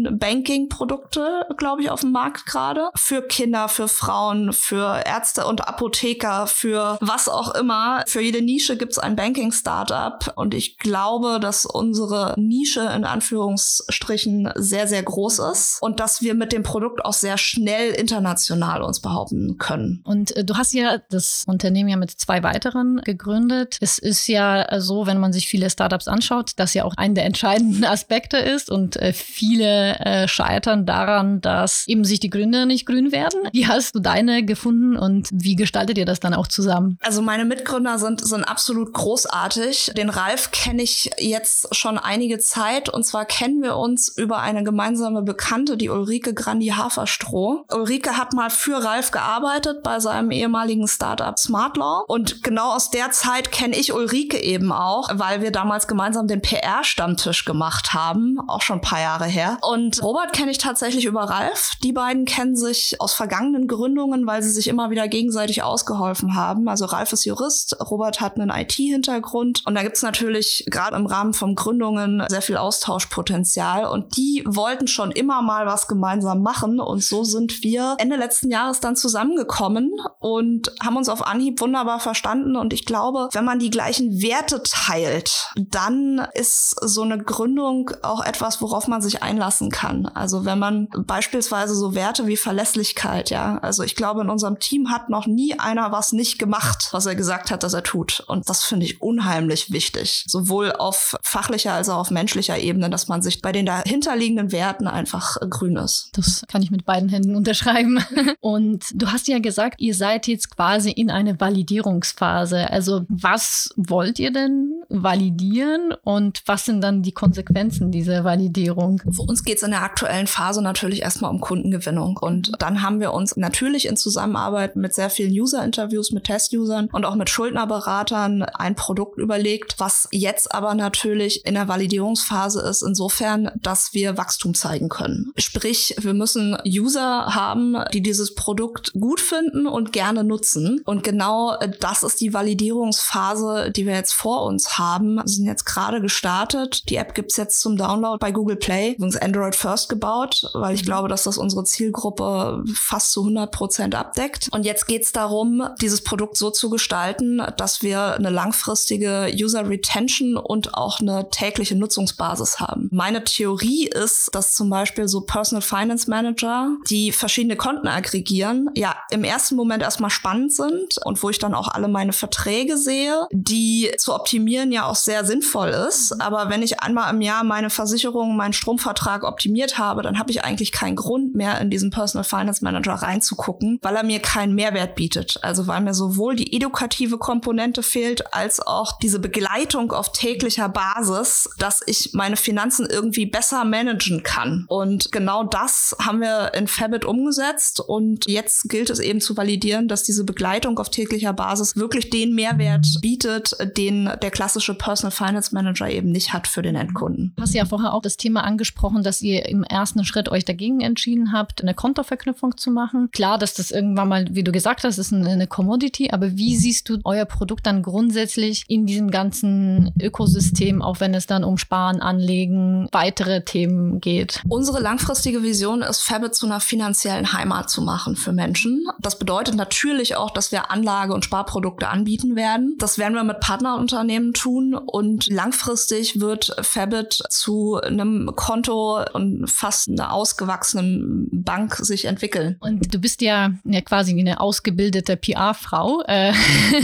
Nischen-Banking-Produkte, 0.05 1.45
glaube 1.57 1.81
ich, 1.81 1.89
auf 1.89 2.01
dem 2.01 2.11
Markt 2.11 2.45
gerade. 2.45 2.89
Für 2.95 3.21
Kinder, 3.21 3.67
für 3.69 3.87
Frauen, 3.87 4.53
für 4.53 5.03
Ärzte 5.05 5.45
und 5.45 5.67
Apotheker, 5.67 6.47
für 6.47 6.97
was 7.01 7.27
auch 7.27 7.53
immer. 7.55 8.03
Für 8.07 8.21
jede 8.21 8.41
Nische 8.41 8.77
gibt 8.77 8.93
es 8.93 8.99
ein 8.99 9.15
Banking-Startup. 9.15 10.33
Und 10.35 10.53
ich 10.53 10.77
glaube, 10.77 11.39
dass 11.39 11.65
unsere 11.65 12.33
Nische 12.37 12.81
in 12.95 13.05
Anführungsstrichen 13.05 14.51
sehr, 14.55 14.87
sehr 14.87 15.03
groß 15.03 15.39
ist 15.51 15.77
und 15.81 15.99
dass 15.99 16.21
wir 16.21 16.35
mit 16.35 16.51
dem 16.51 16.63
Produkt 16.63 17.03
auch 17.03 17.13
sehr 17.13 17.37
schnell 17.37 17.91
international 17.91 18.81
uns 18.81 18.99
behaupten 18.99 19.57
können. 19.57 20.01
Und 20.05 20.35
äh, 20.35 20.43
du 20.43 20.55
hast 20.55 20.73
ja 20.73 20.99
das 21.09 21.43
Unternehmen 21.47 21.89
ja 21.89 21.97
mit 21.97 22.11
zwei 22.11 22.43
weiteren 22.43 23.01
gegründet. 23.03 23.77
Es 23.81 23.97
ist 23.97 24.27
ja 24.27 24.79
so, 24.79 25.07
wenn 25.07 25.19
man 25.19 25.33
sich 25.33 25.47
viele 25.47 25.69
Startups 25.69 26.07
anschaut, 26.07 26.51
dass 26.57 26.73
ja 26.73 26.83
auch 26.83 26.93
ein 26.97 27.15
der 27.15 27.25
entscheidenden 27.25 27.85
Aspekte 27.85 28.37
ist 28.37 28.69
und 28.69 28.95
äh, 28.97 29.13
viele 29.13 29.94
äh, 29.99 30.27
scheitern 30.27 30.85
daran, 30.85 31.41
dass 31.41 31.85
eben 31.87 32.03
sich 32.03 32.19
die 32.19 32.29
Gründer 32.29 32.65
nicht 32.65 32.85
grün 32.85 33.11
werden. 33.11 33.41
Wie 33.51 33.67
hast 33.67 33.95
du 33.95 33.99
deine 33.99 34.43
gefunden 34.43 34.95
und 34.97 35.29
wie 35.31 35.55
gestaltet 35.55 35.97
ihr 35.97 36.05
das 36.05 36.19
dann 36.19 36.33
auch 36.33 36.47
zusammen? 36.47 36.97
Also 37.01 37.21
meine 37.21 37.45
Mitgründer 37.45 37.99
sind, 37.99 38.25
sind 38.25 38.43
absolut 38.43 38.93
großartig. 38.93 39.91
Den 39.97 40.09
Ralf 40.09 40.51
kenne 40.51 40.83
ich 40.83 41.11
jetzt 41.17 41.75
schon 41.75 41.97
einige 41.97 42.39
Zeit 42.39 42.89
und 42.89 43.03
zwar 43.03 43.25
kennen 43.25 43.61
wir 43.61 43.77
uns 43.77 44.09
über 44.09 44.39
eine 44.39 44.63
gemeinsame 44.63 45.21
Bekannte, 45.21 45.77
die 45.77 45.89
Ulrike 45.89 46.33
Grandi 46.33 46.67
Haferstroh. 46.67 47.65
Ulrike 47.71 48.17
hat 48.17 48.33
mal 48.33 48.49
für 48.49 48.83
Ralf 48.83 49.11
gearbeitet 49.11 49.83
bei 49.83 49.99
seinem 49.99 50.31
ehemaligen 50.31 50.87
Startup 50.87 51.37
Smartlaw 51.37 52.03
und 52.07 52.43
genau 52.43 52.73
aus 52.73 52.89
der 52.89 53.11
Zeit 53.11 53.51
kenne 53.51 53.77
ich 53.77 53.93
Ulrike 53.93 54.37
eben 54.37 54.71
auch, 54.71 55.09
weil 55.13 55.41
wir 55.41 55.51
damals 55.51 55.87
gemeinsam 55.87 56.27
den 56.27 56.41
PR-Stammtisch 56.41 57.45
gemacht 57.45 57.93
haben, 57.93 58.37
auch 58.47 58.61
schon 58.61 58.79
ein 58.79 58.81
paar 58.81 59.01
Jahre 59.01 59.25
her. 59.25 59.57
Und 59.61 59.74
Robert 60.01 60.33
kenne 60.33 60.51
ich 60.51 60.57
tatsächlich 60.57 61.05
über 61.05 61.23
Ralf. 61.23 61.71
Die 61.83 61.93
beiden 61.93 62.25
kennen 62.25 62.55
sich 62.55 62.99
aus 62.99 63.13
vergangenen 63.13 63.67
Gründungen, 63.67 64.25
weil 64.27 64.41
sie 64.43 64.51
sich 64.51 64.67
immer 64.67 64.89
wieder 64.89 65.07
gegenseitig 65.07 65.63
ausgeholfen 65.63 66.35
haben. 66.35 66.67
Also 66.67 66.85
Ralf 66.85 67.13
ist 67.13 67.25
Jurist, 67.25 67.77
Robert 67.89 68.21
hat 68.21 68.39
einen 68.39 68.49
IT-Hintergrund 68.49 69.63
und 69.65 69.75
da 69.75 69.83
gibt 69.83 69.97
es 69.97 70.03
natürlich 70.03 70.65
gerade 70.69 70.95
im 70.95 71.05
Rahmen 71.05 71.33
von 71.33 71.55
Gründungen 71.55 72.23
sehr 72.27 72.41
viel 72.41 72.57
Austauschpotenzial 72.57 73.85
und 73.85 74.17
die 74.17 74.43
wollten 74.45 74.87
schon 74.87 75.11
immer 75.11 75.41
mal 75.41 75.65
was 75.65 75.87
gemeinsam 75.87 76.41
machen 76.41 76.79
und 76.79 77.03
so 77.03 77.23
sind 77.23 77.63
wir 77.63 77.95
Ende 77.99 78.15
letzten 78.15 78.51
Jahres 78.51 78.79
dann 78.79 78.95
zusammengekommen 78.95 79.91
und 80.19 80.71
haben 80.83 80.97
uns 80.97 81.09
auf 81.09 81.25
Anhieb 81.25 81.61
wunderbar 81.61 81.99
verstanden 81.99 82.55
und 82.55 82.73
ich 82.73 82.85
glaube, 82.85 83.29
wenn 83.33 83.45
man 83.45 83.59
die 83.59 83.69
gleichen 83.69 84.21
Werte 84.21 84.61
teilt, 84.63 85.49
dann 85.55 86.27
ist 86.33 86.75
so 86.81 87.01
eine 87.01 87.17
Gründung 87.17 87.91
auch 88.01 88.23
etwas, 88.23 88.61
worauf 88.61 88.87
man 88.87 89.01
sich 89.01 89.23
einlassen 89.23 89.64
kann. 89.69 90.05
Also 90.07 90.45
wenn 90.45 90.59
man 90.59 90.87
beispielsweise 91.05 91.75
so 91.75 91.95
Werte 91.95 92.27
wie 92.27 92.37
Verlässlichkeit, 92.37 93.29
ja, 93.29 93.57
also 93.59 93.83
ich 93.83 93.95
glaube, 93.95 94.21
in 94.21 94.29
unserem 94.29 94.59
Team 94.59 94.89
hat 94.89 95.09
noch 95.09 95.27
nie 95.27 95.59
einer 95.59 95.91
was 95.91 96.11
nicht 96.11 96.39
gemacht, 96.39 96.89
was 96.91 97.05
er 97.05 97.15
gesagt 97.15 97.51
hat, 97.51 97.63
dass 97.63 97.73
er 97.73 97.83
tut. 97.83 98.23
Und 98.27 98.49
das 98.49 98.63
finde 98.63 98.85
ich 98.85 99.01
unheimlich 99.01 99.71
wichtig. 99.71 100.25
Sowohl 100.27 100.71
auf 100.71 101.15
fachlicher 101.21 101.73
als 101.73 101.89
auch 101.89 101.97
auf 101.97 102.11
menschlicher 102.11 102.57
Ebene, 102.57 102.89
dass 102.89 103.07
man 103.07 103.21
sich 103.21 103.41
bei 103.41 103.51
den 103.51 103.65
dahinterliegenden 103.65 104.51
Werten 104.51 104.87
einfach 104.87 105.37
grün 105.49 105.77
ist. 105.77 106.09
Das 106.13 106.43
kann 106.47 106.61
ich 106.61 106.71
mit 106.71 106.85
beiden 106.85 107.09
Händen 107.09 107.35
unterschreiben. 107.35 108.03
Und 108.39 108.85
du 108.93 109.11
hast 109.11 109.27
ja 109.27 109.39
gesagt, 109.39 109.81
ihr 109.81 109.95
seid 109.95 110.27
jetzt 110.27 110.55
quasi 110.55 110.91
in 110.91 111.09
eine 111.09 111.39
Validierungsphase. 111.39 112.69
Also 112.69 113.01
was 113.07 113.69
wollt 113.75 114.19
ihr 114.19 114.31
denn 114.31 114.83
validieren 114.89 115.93
und 116.03 116.43
was 116.45 116.65
sind 116.65 116.81
dann 116.81 117.01
die 117.01 117.11
Konsequenzen 117.11 117.91
dieser 117.91 118.23
Validierung? 118.23 119.01
Für 119.11 119.23
uns 119.23 119.43
geht 119.43 119.54
es 119.57 119.63
in 119.63 119.71
der 119.71 119.83
aktuellen 119.83 120.27
Phase 120.27 120.61
natürlich 120.61 121.01
erstmal 121.01 121.31
um 121.31 121.39
Kundengewinnung. 121.39 122.17
Und 122.17 122.51
dann 122.59 122.81
haben 122.81 122.99
wir 122.99 123.13
uns 123.13 123.35
natürlich 123.37 123.87
in 123.87 123.97
Zusammenarbeit 123.97 124.75
mit 124.75 124.93
sehr 124.93 125.09
vielen 125.09 125.31
User-Interviews, 125.31 126.11
mit 126.11 126.25
Test-Usern 126.25 126.89
und 126.91 127.05
auch 127.05 127.15
mit 127.15 127.29
Schuldnerberatern 127.29 128.43
ein 128.43 128.75
Produkt 128.75 129.17
überlegt, 129.17 129.75
was 129.77 130.07
jetzt 130.11 130.53
aber 130.53 130.73
natürlich 130.73 131.45
in 131.45 131.53
der 131.53 131.67
Validierungsphase 131.67 132.61
ist, 132.61 132.81
insofern, 132.81 133.51
dass 133.61 133.93
wir 133.93 134.17
Wachstum 134.17 134.53
zeigen 134.53 134.89
können. 134.89 135.31
Sprich, 135.37 135.95
wir 135.99 136.13
müssen 136.13 136.57
User 136.65 137.33
haben, 137.35 137.77
die 137.93 138.01
dieses 138.01 138.35
Produkt 138.35 138.93
gut 138.93 139.19
finden 139.19 139.67
und 139.67 139.93
gerne 139.93 140.23
nutzen. 140.23 140.81
Und 140.85 141.03
genau 141.03 141.57
das 141.79 142.03
ist 142.03 142.21
die 142.21 142.33
Validierungsphase, 142.33 143.71
die 143.71 143.85
wir 143.85 143.93
jetzt 143.93 144.13
vor 144.13 144.43
uns 144.43 144.77
haben. 144.77 145.17
Wir 145.17 145.27
sind 145.27 145.45
jetzt 145.45 145.65
gerade 145.65 146.01
gestartet. 146.01 146.89
Die 146.89 146.95
App 146.95 147.13
gibt's 147.13 147.37
jetzt 147.37 147.61
zum 147.61 147.77
Download 147.77 148.17
bei 148.19 148.31
Google 148.31 148.55
Play. 148.55 148.93
Übrigens 148.93 149.17
Android 149.17 149.44
First 149.53 149.89
gebaut, 149.89 150.49
weil 150.53 150.75
ich 150.75 150.81
mhm. 150.81 150.85
glaube, 150.85 151.07
dass 151.07 151.23
das 151.23 151.37
unsere 151.37 151.63
Zielgruppe 151.63 152.63
fast 152.73 153.11
zu 153.11 153.21
100 153.21 153.51
Prozent 153.51 153.95
abdeckt. 153.95 154.49
Und 154.51 154.65
jetzt 154.65 154.87
geht's 154.87 155.11
darum, 155.11 155.63
dieses 155.81 156.03
Produkt 156.03 156.37
so 156.37 156.49
zu 156.49 156.69
gestalten, 156.69 157.41
dass 157.57 157.81
wir 157.81 158.15
eine 158.15 158.29
langfristige 158.29 159.31
User 159.33 159.67
Retention 159.67 160.37
und 160.37 160.73
auch 160.73 160.99
eine 160.99 161.29
tägliche 161.29 161.75
Nutzungsbasis 161.75 162.59
haben. 162.59 162.89
Meine 162.91 163.23
Theorie 163.23 163.87
ist, 163.87 164.29
dass 164.33 164.53
zum 164.53 164.69
Beispiel 164.69 165.07
so 165.07 165.21
Personal 165.21 165.61
Finance 165.61 166.09
Manager, 166.09 166.69
die 166.89 167.11
verschiedene 167.11 167.55
Konten 167.55 167.87
aggregieren, 167.87 168.69
ja 168.75 168.95
im 169.11 169.23
ersten 169.23 169.55
Moment 169.55 169.83
erstmal 169.83 170.09
spannend 170.09 170.53
sind 170.53 170.97
und 171.03 171.21
wo 171.21 171.29
ich 171.29 171.39
dann 171.39 171.53
auch 171.53 171.67
alle 171.67 171.87
meine 171.87 172.13
Verträge 172.13 172.77
sehe, 172.77 173.27
die 173.31 173.91
zu 173.97 174.13
optimieren 174.13 174.71
ja 174.71 174.85
auch 174.85 174.95
sehr 174.95 175.25
sinnvoll 175.25 175.69
ist. 175.69 176.19
Aber 176.21 176.49
wenn 176.49 176.61
ich 176.61 176.81
einmal 176.81 177.13
im 177.13 177.21
Jahr 177.21 177.43
meine 177.43 177.69
Versicherung, 177.69 178.35
meinen 178.35 178.53
Stromvertrag 178.53 179.23
optimiert 179.35 179.77
habe, 179.77 180.01
dann 180.01 180.17
habe 180.17 180.31
ich 180.31 180.45
eigentlich 180.45 180.71
keinen 180.71 180.95
Grund 180.95 181.35
mehr 181.35 181.59
in 181.59 181.69
diesen 181.69 181.89
Personal 181.89 182.23
Finance 182.23 182.63
Manager 182.63 182.93
reinzugucken, 182.93 183.79
weil 183.81 183.97
er 183.97 184.03
mir 184.03 184.19
keinen 184.19 184.55
Mehrwert 184.55 184.95
bietet. 184.95 185.39
Also 185.41 185.67
weil 185.67 185.81
mir 185.81 185.93
sowohl 185.93 186.37
die 186.37 186.55
edukative 186.55 187.17
Komponente 187.17 187.83
fehlt, 187.83 188.33
als 188.33 188.65
auch 188.65 188.97
diese 188.99 189.19
Begleitung 189.19 189.91
auf 189.91 190.13
täglicher 190.13 190.69
Basis, 190.69 191.49
dass 191.57 191.81
ich 191.85 192.11
meine 192.13 192.37
Finanzen 192.37 192.87
irgendwie 192.89 193.25
besser 193.25 193.65
managen 193.65 194.23
kann. 194.23 194.65
Und 194.69 195.11
genau 195.11 195.43
das 195.43 195.95
haben 195.99 196.21
wir 196.21 196.53
in 196.53 196.67
Fabit 196.67 197.03
umgesetzt 197.03 197.81
und 197.81 198.25
jetzt 198.27 198.69
gilt 198.69 198.89
es 198.89 198.99
eben 198.99 199.19
zu 199.19 199.35
validieren, 199.35 199.89
dass 199.89 200.03
diese 200.03 200.23
Begleitung 200.23 200.79
auf 200.79 200.89
täglicher 200.89 201.33
Basis 201.33 201.75
wirklich 201.75 202.09
den 202.09 202.33
Mehrwert 202.33 202.87
bietet, 203.01 203.57
den 203.77 204.09
der 204.21 204.31
klassische 204.31 204.75
Personal 204.75 205.11
Finance 205.11 205.53
Manager 205.53 205.89
eben 205.89 206.11
nicht 206.11 206.31
hat 206.31 206.47
für 206.47 206.61
den 206.61 206.75
Endkunden. 206.75 207.33
Du 207.35 207.41
hast 207.41 207.53
ja 207.53 207.65
vorher 207.65 207.93
auch 207.93 208.01
das 208.01 208.17
Thema 208.17 208.43
angesprochen, 208.43 209.03
dass 209.03 209.21
ihr 209.25 209.47
im 209.49 209.63
ersten 209.63 210.05
Schritt 210.05 210.29
euch 210.29 210.45
dagegen 210.45 210.81
entschieden 210.81 211.33
habt, 211.33 211.61
eine 211.61 211.73
Kontoverknüpfung 211.73 212.57
zu 212.57 212.71
machen. 212.71 213.09
Klar, 213.11 213.37
dass 213.37 213.53
das 213.55 213.71
irgendwann 213.71 214.07
mal, 214.07 214.25
wie 214.31 214.43
du 214.43 214.51
gesagt 214.51 214.83
hast, 214.83 214.97
ist 214.97 215.11
eine 215.13 215.47
Commodity, 215.47 216.11
aber 216.11 216.37
wie 216.37 216.55
siehst 216.55 216.89
du 216.89 216.99
euer 217.03 217.25
Produkt 217.25 217.65
dann 217.65 217.81
grundsätzlich 217.81 218.63
in 218.67 218.85
diesem 218.85 219.11
ganzen 219.11 219.91
Ökosystem, 219.99 220.81
auch 220.81 220.99
wenn 220.99 221.13
es 221.13 221.27
dann 221.27 221.43
um 221.43 221.57
Sparen, 221.57 222.01
Anlegen, 222.01 222.87
weitere 222.91 223.43
Themen 223.43 223.99
geht? 223.99 224.41
Unsere 224.47 224.79
langfristige 224.79 225.43
Vision 225.43 225.81
ist, 225.81 226.01
Fabit 226.01 226.35
zu 226.35 226.45
einer 226.45 226.59
finanziellen 226.59 227.33
Heimat 227.33 227.69
zu 227.69 227.81
machen 227.81 228.15
für 228.15 228.31
Menschen. 228.31 228.85
Das 228.99 229.17
bedeutet 229.17 229.55
natürlich 229.55 230.15
auch, 230.15 230.31
dass 230.31 230.51
wir 230.51 230.71
Anlage- 230.71 231.13
und 231.13 231.25
Sparprodukte 231.25 231.87
anbieten 231.87 232.35
werden. 232.35 232.75
Das 232.77 232.97
werden 232.97 233.15
wir 233.15 233.23
mit 233.23 233.39
Partnerunternehmen 233.39 234.33
tun 234.33 234.75
und 234.75 235.27
langfristig 235.27 236.19
wird 236.19 236.55
Fabit 236.61 237.23
zu 237.29 237.79
einem 237.81 238.31
Konto 238.35 239.03
und 239.15 239.49
fast 239.49 239.89
einer 239.89 240.13
ausgewachsenen 240.13 241.27
Bank 241.31 241.75
sich 241.77 242.05
entwickeln. 242.05 242.57
Und 242.59 242.93
du 242.93 242.99
bist 242.99 243.21
ja, 243.21 243.53
ja 243.63 243.81
quasi 243.81 244.17
eine 244.17 244.39
ausgebildete 244.39 245.17
PR-Frau. 245.17 246.03
Äh, 246.07 246.33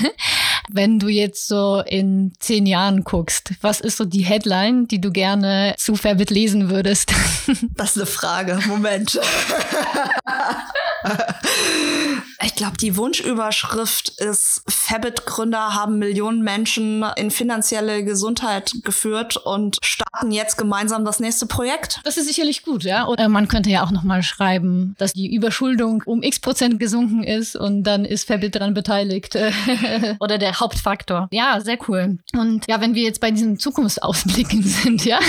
wenn 0.72 1.00
du 1.00 1.10
jetzt 1.10 1.48
so 1.48 1.84
in 1.86 2.34
zehn 2.39 2.65
Jahren 2.65 3.04
guckst, 3.04 3.52
was 3.62 3.82
ist 3.82 3.98
so 3.98 4.06
die 4.06 4.24
Headline, 4.24 4.88
die 4.88 5.02
du 5.02 5.12
gerne 5.12 5.76
zu 5.78 5.96
Fabit 5.96 6.30
lesen 6.30 6.70
würdest? 6.70 7.13
Das 7.76 7.91
ist 7.91 7.98
eine 7.98 8.06
Frage. 8.06 8.60
Moment. 8.67 9.20
Ich 12.44 12.56
glaube, 12.56 12.78
die 12.78 12.98
Wunschüberschrift 12.98 14.10
ist, 14.20 14.64
Fabit-Gründer 14.68 15.76
haben 15.76 16.00
Millionen 16.00 16.42
Menschen 16.42 17.06
in 17.16 17.30
finanzielle 17.30 18.04
Gesundheit 18.04 18.74
geführt 18.84 19.38
und 19.38 19.78
starten 19.84 20.32
jetzt 20.32 20.58
gemeinsam 20.58 21.06
das 21.06 21.20
nächste 21.20 21.46
Projekt. 21.46 22.00
Das 22.04 22.18
ist 22.18 22.28
sicherlich 22.28 22.64
gut, 22.64 22.84
ja. 22.84 23.04
Und 23.04 23.20
äh, 23.20 23.28
man 23.28 23.48
könnte 23.48 23.70
ja 23.70 23.84
auch 23.84 23.92
nochmal 23.92 24.24
schreiben, 24.24 24.96
dass 24.98 25.14
die 25.14 25.34
Überschuldung 25.34 26.02
um 26.06 26.24
x 26.24 26.40
Prozent 26.40 26.80
gesunken 26.80 27.24
ist 27.24 27.56
und 27.56 27.84
dann 27.84 28.06
ist 28.06 28.28
Fabit 28.28 28.56
daran 28.56 28.74
beteiligt. 28.74 29.38
Oder 30.20 30.40
der 30.40 30.60
Hauptfaktor. 30.60 31.28
Ja, 31.32 31.60
sehr 31.62 31.78
cool. 31.88 32.18
Und 32.34 32.66
ja, 32.68 32.82
wenn 32.82 32.96
wir 32.96 33.04
jetzt 33.04 33.22
bei 33.22 33.30
diesen 33.30 33.60
Zukunftsausblicken 33.60 34.64
sind, 34.64 35.06
ja. 35.06 35.20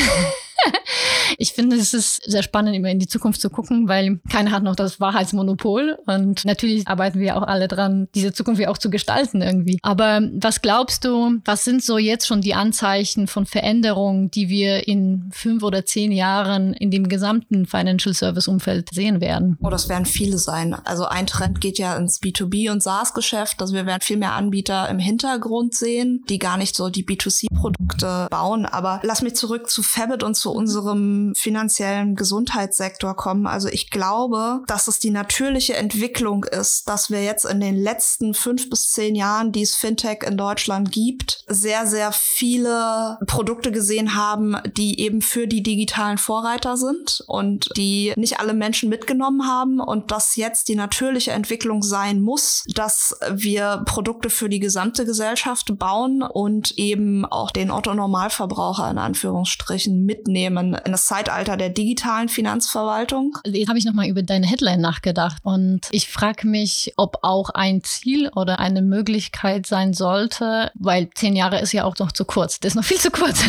ich 1.39 1.53
finde, 1.53 1.77
es 1.77 1.95
ist 1.95 2.23
sehr 2.31 2.43
spannend, 2.43 2.77
immer 2.77 2.91
in 2.91 2.99
die 2.99 3.09
Zukunft 3.09 3.41
zu 3.41 3.51
gucken, 3.51 3.89
weil 3.89 4.21
keiner 4.31 4.51
hat 4.51 4.63
noch 4.63 4.77
das 4.77 5.01
Wahrheitsmonopol. 5.01 5.99
Und 6.07 6.45
natürlich 6.45 6.87
arbeiten 6.89 7.21
wir 7.21 7.37
auch 7.37 7.43
alle 7.43 7.69
dran, 7.69 8.09
diese 8.15 8.33
Zukunft 8.33 8.67
auch 8.67 8.79
zu 8.79 8.91
gestalten 8.91 9.43
irgendwie. 9.43 9.79
Aber 9.83 10.21
was 10.35 10.63
glaubst 10.63 11.05
du, 11.05 11.41
was 11.45 11.65
sind 11.65 11.83
so 11.83 11.99
jetzt 11.99 12.27
schon 12.27 12.41
die 12.41 12.55
Anzeichen 12.55 13.27
von 13.27 13.47
Veränderungen, 13.47 14.31
die 14.31 14.49
wir 14.49 14.87
in 14.87 15.31
fünf 15.33 15.63
oder 15.63 15.85
zehn 15.85 16.13
Jahren 16.13 16.75
in 16.75 16.91
dem 16.91 17.09
gesamten 17.09 17.67
Financial 17.67 18.15
Service 18.15 18.49
Umfeld 18.49 18.89
sehen 18.93 19.21
werden? 19.21 19.59
Oh, 19.63 19.71
das 19.71 19.89
werden 19.89 20.07
viele 20.07 20.39
sein. 20.39 20.75
Also 20.85 21.07
ein 21.07 21.27
Trend 21.27 21.61
geht 21.61 21.79
ja 21.79 21.97
ins 21.97 22.21
B2B 22.21 22.71
und 22.71 22.83
SaaS-Geschäft. 22.83 23.61
Also 23.61 23.75
wir 23.75 23.87
werden 23.87 24.03
viel 24.03 24.17
mehr 24.17 24.33
Anbieter 24.33 24.89
im 24.89 24.99
Hintergrund 24.99 25.75
sehen, 25.75 26.25
die 26.29 26.39
gar 26.39 26.57
nicht 26.57 26.77
so 26.77 26.89
die 26.89 27.05
B2C-Produkte 27.05 28.29
bauen. 28.31 28.67
Aber 28.67 29.01
lass 29.03 29.23
mich 29.23 29.35
zurück 29.35 29.69
zu 29.69 29.83
Fabit 29.83 30.23
und 30.23 30.35
zu 30.35 30.52
unserem 30.53 31.33
finanziellen 31.37 32.15
Gesundheitssektor 32.17 33.17
kommen. 33.17 33.47
Also 33.47 33.69
ich 33.69 33.91
glaube, 33.91 34.63
dass 34.67 34.89
es 34.89 34.99
die 34.99 35.11
natürliche 35.11 35.75
Entwicklung 35.75 36.45
ist, 36.45 36.89
dass 36.89 37.11
wir 37.11 37.23
jetzt 37.23 37.45
in 37.45 37.61
den 37.61 37.77
letzten 37.77 38.35
fünf 38.35 38.71
bis 38.71 38.91
zehn 38.91 39.15
Jahren, 39.15 39.53
die 39.53 39.63
es 39.63 39.75
Fintech 39.75 40.23
in 40.27 40.37
Deutschland 40.37 40.93
gibt, 40.93 41.45
sehr, 41.49 41.87
sehr 41.87 42.13
viele 42.13 43.19
Produkte 43.27 43.73
gesehen 43.73 44.15
haben, 44.15 44.57
die 44.77 45.01
eben 45.01 45.23
für 45.23 45.47
die 45.47 45.63
digitalen 45.63 46.19
Vorreiter 46.19 46.77
sind 46.77 47.23
und 47.27 47.71
die 47.77 48.13
nicht 48.17 48.41
alle 48.41 48.55
Menschen 48.55 48.89
mitgenommen 48.89 49.47
haben 49.47 49.81
und 49.81 50.11
dass 50.11 50.37
jetzt 50.37 50.69
die 50.69 50.77
natürliche 50.77 51.33
Entwicklung 51.33 51.83
sein 51.83 52.21
muss, 52.21 52.65
dass 52.75 53.17
wir 53.31 53.83
Produkte 53.87 54.31
für 54.31 54.49
die 54.49 54.61
gesamte 54.61 55.05
Gesellschaft 55.05 55.79
bauen 55.79 56.23
und 56.23 56.73
eben 56.79 57.25
auch 57.25 57.51
den 57.51 57.71
Otto 57.71 57.95
Normalverbraucher 57.95 58.91
in 58.91 58.99
Anführungsstrichen 58.99 60.05
mitnehmen 60.05 60.42
mitnehmen 60.51 60.77
in 60.85 60.93
das 60.93 61.07
Zeitalter 61.07 61.57
der 61.57 61.69
digitalen 61.69 62.29
Finanzverwaltung. 62.29 63.39
Jetzt 63.45 63.69
habe 63.69 63.79
ich 63.79 63.85
nochmal 63.85 64.07
über 64.07 64.23
deine 64.23 64.47
Headline 64.47 64.81
nachgedacht 64.81 65.39
und 65.43 65.89
ich 65.91 66.09
frage 66.09 66.47
mich, 66.47 66.93
ob 66.97 67.19
auch 67.23 67.51
ein 67.51 67.83
Ziel 67.83 68.31
oder 68.35 68.59
eine 68.59 68.83
Möglichkeit 68.83 69.67
sein 69.67 69.93
sollte, 69.93 70.71
weil 70.75 71.09
zehn 71.15 71.37
Jahre 71.37 71.61
ist 71.61 71.73
ja 71.73 71.85
auch 71.85 71.97
noch 71.99 72.13
zu 72.13 72.25
kurz. 72.25 72.61
Das 72.61 72.73
ist 72.73 72.77
noch 72.77 72.85
viel 72.85 72.99
zu 72.99 73.11
kurz. 73.11 73.43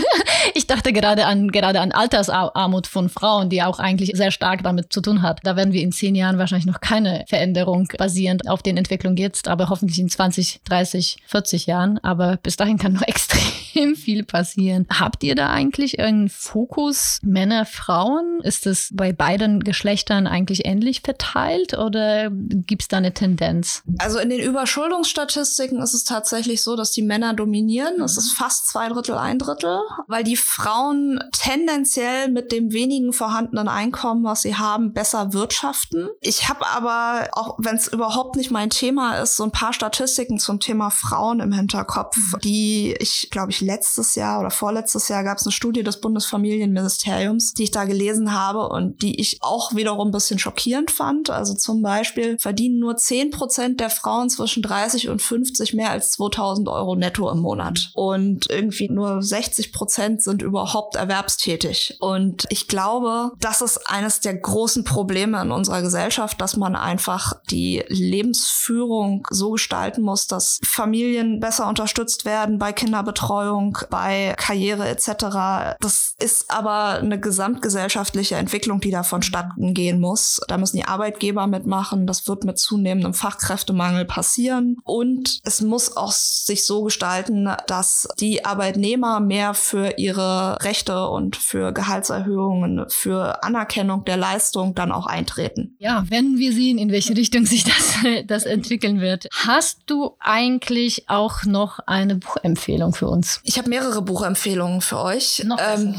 ich 0.54 0.66
dachte 0.66 0.92
gerade 0.92 1.26
an, 1.26 1.48
gerade 1.50 1.80
an 1.80 1.92
Altersarmut 1.92 2.86
von 2.86 3.08
Frauen, 3.08 3.50
die 3.50 3.62
auch 3.62 3.78
eigentlich 3.78 4.12
sehr 4.14 4.30
stark 4.30 4.62
damit 4.62 4.92
zu 4.92 5.00
tun 5.00 5.22
hat. 5.22 5.40
Da 5.44 5.56
werden 5.56 5.72
wir 5.72 5.82
in 5.82 5.92
zehn 5.92 6.14
Jahren 6.14 6.38
wahrscheinlich 6.38 6.66
noch 6.66 6.80
keine 6.80 7.24
Veränderung 7.28 7.88
basierend 7.98 8.48
auf 8.48 8.62
den 8.62 8.76
Entwicklungen 8.76 9.16
jetzt, 9.16 9.48
aber 9.48 9.68
hoffentlich 9.68 9.98
in 9.98 10.08
20, 10.08 10.60
30, 10.64 11.18
40 11.26 11.66
Jahren. 11.66 11.98
Aber 12.02 12.36
bis 12.36 12.56
dahin 12.56 12.78
kann 12.78 12.92
noch 12.92 13.02
extrem 13.06 13.57
viel 13.72 14.24
passieren. 14.24 14.86
Habt 14.90 15.22
ihr 15.24 15.34
da 15.34 15.50
eigentlich 15.50 16.00
einen 16.00 16.28
Fokus 16.28 17.18
Männer, 17.22 17.66
Frauen? 17.66 18.40
Ist 18.42 18.66
es 18.66 18.90
bei 18.92 19.12
beiden 19.12 19.60
Geschlechtern 19.60 20.26
eigentlich 20.26 20.66
ähnlich 20.66 21.02
verteilt 21.02 21.76
oder 21.76 22.30
gibt 22.30 22.82
es 22.82 22.88
da 22.88 22.98
eine 22.98 23.14
Tendenz? 23.14 23.82
Also 23.98 24.18
in 24.18 24.30
den 24.30 24.40
Überschuldungsstatistiken 24.40 25.80
ist 25.80 25.94
es 25.94 26.04
tatsächlich 26.04 26.62
so, 26.62 26.76
dass 26.76 26.92
die 26.92 27.02
Männer 27.02 27.34
dominieren. 27.34 28.00
Es 28.00 28.16
ist 28.16 28.32
fast 28.32 28.68
zwei 28.68 28.88
Drittel, 28.88 29.16
ein 29.16 29.38
Drittel, 29.38 29.80
weil 30.06 30.24
die 30.24 30.36
Frauen 30.36 31.20
tendenziell 31.32 32.30
mit 32.30 32.52
dem 32.52 32.72
wenigen 32.72 33.12
vorhandenen 33.12 33.68
Einkommen, 33.68 34.24
was 34.24 34.42
sie 34.42 34.56
haben, 34.56 34.92
besser 34.92 35.32
wirtschaften. 35.32 36.08
Ich 36.20 36.48
habe 36.48 36.66
aber, 36.66 37.28
auch 37.32 37.56
wenn 37.58 37.76
es 37.76 37.88
überhaupt 37.88 38.36
nicht 38.36 38.50
mein 38.50 38.70
Thema 38.70 39.20
ist, 39.20 39.36
so 39.36 39.44
ein 39.44 39.52
paar 39.52 39.72
Statistiken 39.72 40.38
zum 40.38 40.60
Thema 40.60 40.90
Frauen 40.90 41.40
im 41.40 41.52
Hinterkopf, 41.52 42.16
die 42.42 42.94
ich, 42.98 43.28
glaube 43.30 43.50
ich, 43.50 43.57
letztes 43.60 44.14
Jahr 44.14 44.40
oder 44.40 44.50
vorletztes 44.50 45.08
Jahr 45.08 45.24
gab 45.24 45.38
es 45.38 45.46
eine 45.46 45.52
Studie 45.52 45.82
des 45.82 46.00
Bundesfamilienministeriums, 46.00 47.54
die 47.54 47.64
ich 47.64 47.70
da 47.70 47.84
gelesen 47.84 48.32
habe 48.32 48.68
und 48.68 49.02
die 49.02 49.20
ich 49.20 49.38
auch 49.40 49.74
wiederum 49.74 50.08
ein 50.08 50.12
bisschen 50.12 50.38
schockierend 50.38 50.90
fand. 50.90 51.30
Also 51.30 51.54
zum 51.54 51.82
Beispiel 51.82 52.38
verdienen 52.38 52.78
nur 52.78 52.96
10 52.96 53.30
Prozent 53.30 53.80
der 53.80 53.90
Frauen 53.90 54.30
zwischen 54.30 54.62
30 54.62 55.08
und 55.08 55.22
50 55.22 55.74
mehr 55.74 55.90
als 55.90 56.10
2000 56.12 56.68
Euro 56.68 56.96
netto 56.96 57.30
im 57.30 57.40
Monat. 57.40 57.90
Und 57.94 58.50
irgendwie 58.50 58.88
nur 58.88 59.22
60 59.22 59.72
Prozent 59.72 60.22
sind 60.22 60.42
überhaupt 60.42 60.96
erwerbstätig. 60.96 61.96
Und 62.00 62.46
ich 62.50 62.68
glaube, 62.68 63.32
das 63.40 63.60
ist 63.60 63.90
eines 63.90 64.20
der 64.20 64.34
großen 64.34 64.84
Probleme 64.84 65.40
in 65.42 65.50
unserer 65.50 65.82
Gesellschaft, 65.82 66.40
dass 66.40 66.56
man 66.56 66.76
einfach 66.76 67.34
die 67.50 67.84
Lebensführung 67.88 69.26
so 69.30 69.52
gestalten 69.52 70.02
muss, 70.02 70.26
dass 70.26 70.58
Familien 70.64 71.40
besser 71.40 71.68
unterstützt 71.68 72.24
werden 72.24 72.58
bei 72.58 72.72
Kinderbetreuung, 72.72 73.47
bei 73.90 74.34
Karriere 74.36 74.88
etc. 74.88 75.76
Das 75.80 76.14
ist 76.20 76.50
aber 76.50 76.98
eine 76.98 77.20
gesamtgesellschaftliche 77.20 78.36
Entwicklung, 78.36 78.80
die 78.80 78.90
da 78.90 79.02
vonstatten 79.02 79.74
gehen 79.74 80.00
muss. 80.00 80.40
Da 80.48 80.58
müssen 80.58 80.76
die 80.76 80.84
Arbeitgeber 80.84 81.46
mitmachen. 81.46 82.06
Das 82.06 82.26
wird 82.26 82.44
mit 82.44 82.58
zunehmendem 82.58 83.14
Fachkräftemangel 83.14 84.04
passieren. 84.04 84.76
Und 84.84 85.40
es 85.44 85.60
muss 85.60 85.96
auch 85.96 86.12
sich 86.12 86.66
so 86.66 86.84
gestalten, 86.84 87.48
dass 87.66 88.08
die 88.18 88.44
Arbeitnehmer 88.44 89.20
mehr 89.20 89.54
für 89.54 89.98
ihre 89.98 90.56
Rechte 90.62 91.08
und 91.08 91.36
für 91.36 91.72
Gehaltserhöhungen, 91.72 92.86
für 92.88 93.42
Anerkennung 93.42 94.04
der 94.04 94.16
Leistung 94.16 94.74
dann 94.74 94.92
auch 94.92 95.06
eintreten. 95.06 95.76
Ja, 95.78 96.04
wenn 96.08 96.38
wir 96.38 96.52
sehen, 96.52 96.78
in 96.78 96.90
welche 96.90 97.16
Richtung 97.16 97.46
sich 97.46 97.64
das, 97.64 97.98
das 98.26 98.44
entwickeln 98.44 99.00
wird. 99.00 99.28
Hast 99.32 99.82
du 99.86 100.16
eigentlich 100.18 101.08
auch 101.08 101.44
noch 101.44 101.78
eine 101.86 102.16
Buchempfehlung 102.16 102.94
für 102.94 103.08
uns? 103.08 103.37
Ich 103.42 103.58
habe 103.58 103.68
mehrere 103.68 104.02
Buchempfehlungen 104.02 104.80
für 104.80 104.98
euch. 104.98 105.44
Ähm, 105.58 105.94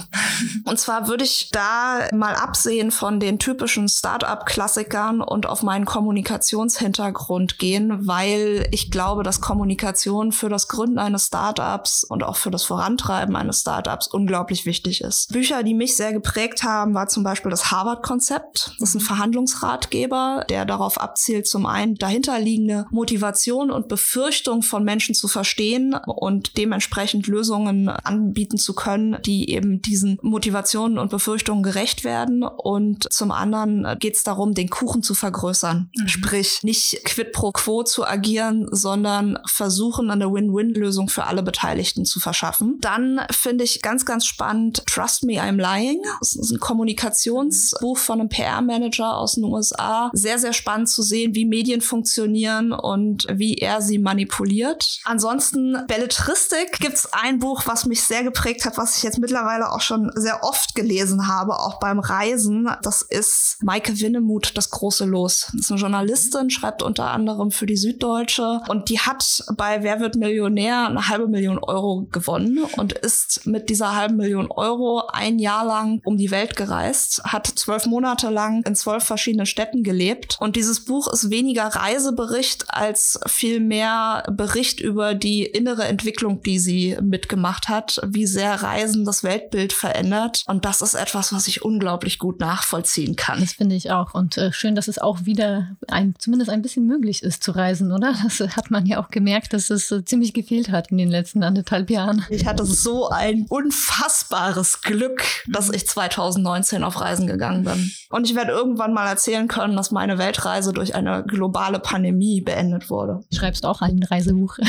und 0.65 0.79
zwar 0.79 1.07
würde 1.07 1.23
ich 1.23 1.49
da 1.51 2.07
mal 2.13 2.35
absehen 2.35 2.91
von 2.91 3.19
den 3.19 3.39
typischen 3.39 3.87
Startup-Klassikern 3.87 5.21
und 5.21 5.45
auf 5.45 5.63
meinen 5.63 5.85
Kommunikationshintergrund 5.85 7.59
gehen, 7.59 8.07
weil 8.07 8.67
ich 8.71 8.91
glaube, 8.91 9.23
dass 9.23 9.41
Kommunikation 9.41 10.31
für 10.31 10.49
das 10.49 10.67
Gründen 10.67 10.99
eines 10.99 11.27
Startups 11.27 12.03
und 12.03 12.23
auch 12.23 12.35
für 12.35 12.51
das 12.51 12.63
Vorantreiben 12.63 13.35
eines 13.35 13.61
Startups 13.61 14.07
unglaublich 14.07 14.65
wichtig 14.65 15.01
ist. 15.01 15.31
Bücher, 15.31 15.63
die 15.63 15.73
mich 15.73 15.95
sehr 15.95 16.13
geprägt 16.13 16.63
haben, 16.63 16.93
war 16.93 17.07
zum 17.07 17.23
Beispiel 17.23 17.51
das 17.51 17.71
Harvard-Konzept. 17.71 18.75
Das 18.79 18.89
ist 18.89 18.95
ein 18.95 19.01
Verhandlungsratgeber, 19.01 20.45
der 20.49 20.65
darauf 20.65 20.99
abzielt, 20.99 21.47
zum 21.47 21.65
einen 21.65 21.95
dahinterliegende 21.95 22.85
Motivation 22.91 23.71
und 23.71 23.87
Befürchtung 23.87 24.61
von 24.61 24.83
Menschen 24.83 25.15
zu 25.15 25.27
verstehen 25.27 25.95
und 26.05 26.57
dementsprechend 26.57 27.27
Lösungen 27.29 27.89
anbieten 27.89 28.57
zu 28.57 28.73
können, 28.73 29.17
die 29.25 29.49
eben 29.51 29.81
diesen 29.81 30.19
Motivationen 30.21 30.97
und 30.97 31.09
Befürchtungen 31.09 31.63
gerecht 31.63 32.03
werden. 32.03 32.43
Und 32.43 33.11
zum 33.11 33.31
anderen 33.31 33.97
geht 33.99 34.15
es 34.15 34.23
darum, 34.23 34.53
den 34.53 34.69
Kuchen 34.69 35.03
zu 35.03 35.13
vergrößern. 35.13 35.89
Mhm. 35.95 36.07
Sprich, 36.07 36.59
nicht 36.63 37.01
quid 37.05 37.31
pro 37.31 37.51
quo 37.51 37.83
zu 37.83 38.05
agieren, 38.05 38.67
sondern 38.71 39.39
versuchen, 39.45 40.11
eine 40.11 40.31
Win-Win-Lösung 40.31 41.09
für 41.09 41.25
alle 41.25 41.43
Beteiligten 41.43 42.05
zu 42.05 42.19
verschaffen. 42.19 42.77
Dann 42.81 43.21
finde 43.31 43.63
ich 43.63 43.81
ganz, 43.81 44.05
ganz 44.05 44.25
spannend 44.25 44.83
Trust 44.87 45.23
Me, 45.23 45.41
I'm 45.41 45.57
Lying. 45.57 46.01
Das 46.19 46.35
ist 46.35 46.51
ein 46.51 46.59
Kommunikationsbuch 46.59 47.97
von 47.97 48.19
einem 48.19 48.29
PR-Manager 48.29 49.17
aus 49.17 49.35
den 49.35 49.43
USA. 49.43 50.09
Sehr, 50.13 50.39
sehr 50.39 50.53
spannend 50.53 50.89
zu 50.89 51.01
sehen, 51.01 51.35
wie 51.35 51.45
Medien 51.45 51.81
funktionieren 51.81 52.71
und 52.71 53.27
wie 53.31 53.55
er 53.55 53.81
sie 53.81 53.99
manipuliert. 53.99 54.99
Ansonsten 55.03 55.77
Belletristik 55.87 56.79
gibt 56.79 56.95
es 56.95 57.13
ein 57.21 57.39
Buch, 57.39 57.63
was 57.65 57.85
mich 57.85 58.03
sehr 58.03 58.23
geprägt 58.23 58.65
hat, 58.65 58.77
was 58.77 58.97
ich 58.97 59.03
jetzt 59.03 59.19
mittlerweile 59.19 59.71
auch 59.71 59.81
schon 59.81 60.11
sehr 60.15 60.43
oft 60.43 60.75
gelesen 60.75 61.27
habe, 61.27 61.59
auch 61.59 61.79
beim 61.79 61.99
Reisen. 61.99 62.69
Das 62.81 63.01
ist 63.01 63.57
Maike 63.61 63.99
Winnemuth, 63.99 64.51
Das 64.55 64.69
große 64.69 65.05
Los. 65.05 65.47
Das 65.53 65.61
ist 65.61 65.71
eine 65.71 65.79
Journalistin, 65.79 66.49
schreibt 66.49 66.81
unter 66.81 67.11
anderem 67.11 67.51
für 67.51 67.65
die 67.65 67.77
Süddeutsche 67.77 68.61
und 68.67 68.89
die 68.89 68.99
hat 68.99 69.43
bei 69.55 69.83
Wer 69.83 69.99
wird 69.99 70.15
Millionär 70.15 70.87
eine 70.87 71.07
halbe 71.07 71.27
Million 71.27 71.59
Euro 71.59 72.07
gewonnen 72.11 72.59
und 72.77 72.93
ist 72.93 73.45
mit 73.45 73.69
dieser 73.69 73.95
halben 73.95 74.17
Million 74.17 74.51
Euro 74.51 75.07
ein 75.11 75.39
Jahr 75.39 75.65
lang 75.65 76.01
um 76.05 76.17
die 76.17 76.31
Welt 76.31 76.55
gereist, 76.55 77.21
hat 77.23 77.47
zwölf 77.47 77.85
Monate 77.85 78.29
lang 78.29 78.63
in 78.63 78.75
zwölf 78.75 79.03
verschiedenen 79.03 79.45
Städten 79.45 79.83
gelebt 79.83 80.37
und 80.39 80.55
dieses 80.55 80.85
Buch 80.85 81.11
ist 81.11 81.29
weniger 81.29 81.67
Reisebericht 81.67 82.65
als 82.69 83.19
vielmehr 83.27 84.23
Bericht 84.31 84.79
über 84.79 85.15
die 85.15 85.43
innere 85.43 85.83
Entwicklung, 85.83 86.41
die 86.43 86.59
sie 86.59 86.97
mitgemacht 87.09 87.69
hat, 87.69 87.99
wie 88.05 88.25
sehr 88.25 88.61
Reisen 88.61 89.05
das 89.05 89.23
Weltbild 89.23 89.73
verändert 89.73 90.43
und 90.47 90.65
das 90.65 90.81
ist 90.81 90.93
etwas, 90.93 91.33
was 91.33 91.47
ich 91.47 91.63
unglaublich 91.63 92.19
gut 92.19 92.39
nachvollziehen 92.39 93.15
kann. 93.15 93.39
Das 93.39 93.53
finde 93.53 93.75
ich 93.75 93.91
auch 93.91 94.13
und 94.13 94.37
äh, 94.37 94.51
schön, 94.51 94.75
dass 94.75 94.87
es 94.87 94.99
auch 94.99 95.25
wieder 95.25 95.75
ein, 95.87 96.15
zumindest 96.19 96.49
ein 96.49 96.61
bisschen 96.61 96.85
möglich 96.85 97.23
ist 97.23 97.43
zu 97.43 97.51
reisen, 97.51 97.91
oder? 97.91 98.13
Das 98.23 98.39
hat 98.55 98.71
man 98.71 98.85
ja 98.85 99.03
auch 99.03 99.09
gemerkt, 99.09 99.53
dass 99.53 99.69
es 99.69 99.91
äh, 99.91 100.03
ziemlich 100.05 100.33
gefehlt 100.33 100.71
hat 100.71 100.91
in 100.91 100.97
den 100.97 101.09
letzten 101.09 101.43
anderthalb 101.43 101.89
Jahren. 101.89 102.25
Ich 102.29 102.45
hatte 102.45 102.65
so 102.65 103.09
ein 103.09 103.45
unfassbares 103.49 104.81
Glück, 104.81 105.23
dass 105.47 105.69
ich 105.69 105.87
2019 105.87 106.83
auf 106.83 107.01
Reisen 107.01 107.27
gegangen 107.27 107.63
bin. 107.63 107.91
Und 108.09 108.29
ich 108.29 108.35
werde 108.35 108.51
irgendwann 108.51 108.93
mal 108.93 109.07
erzählen 109.07 109.47
können, 109.47 109.75
dass 109.75 109.91
meine 109.91 110.17
Weltreise 110.17 110.73
durch 110.73 110.95
eine 110.95 111.23
globale 111.23 111.79
Pandemie 111.79 112.41
beendet 112.41 112.89
wurde. 112.89 113.21
Schreibst 113.33 113.65
auch 113.65 113.81
ein 113.81 114.03
Reisebuch. 114.03 114.57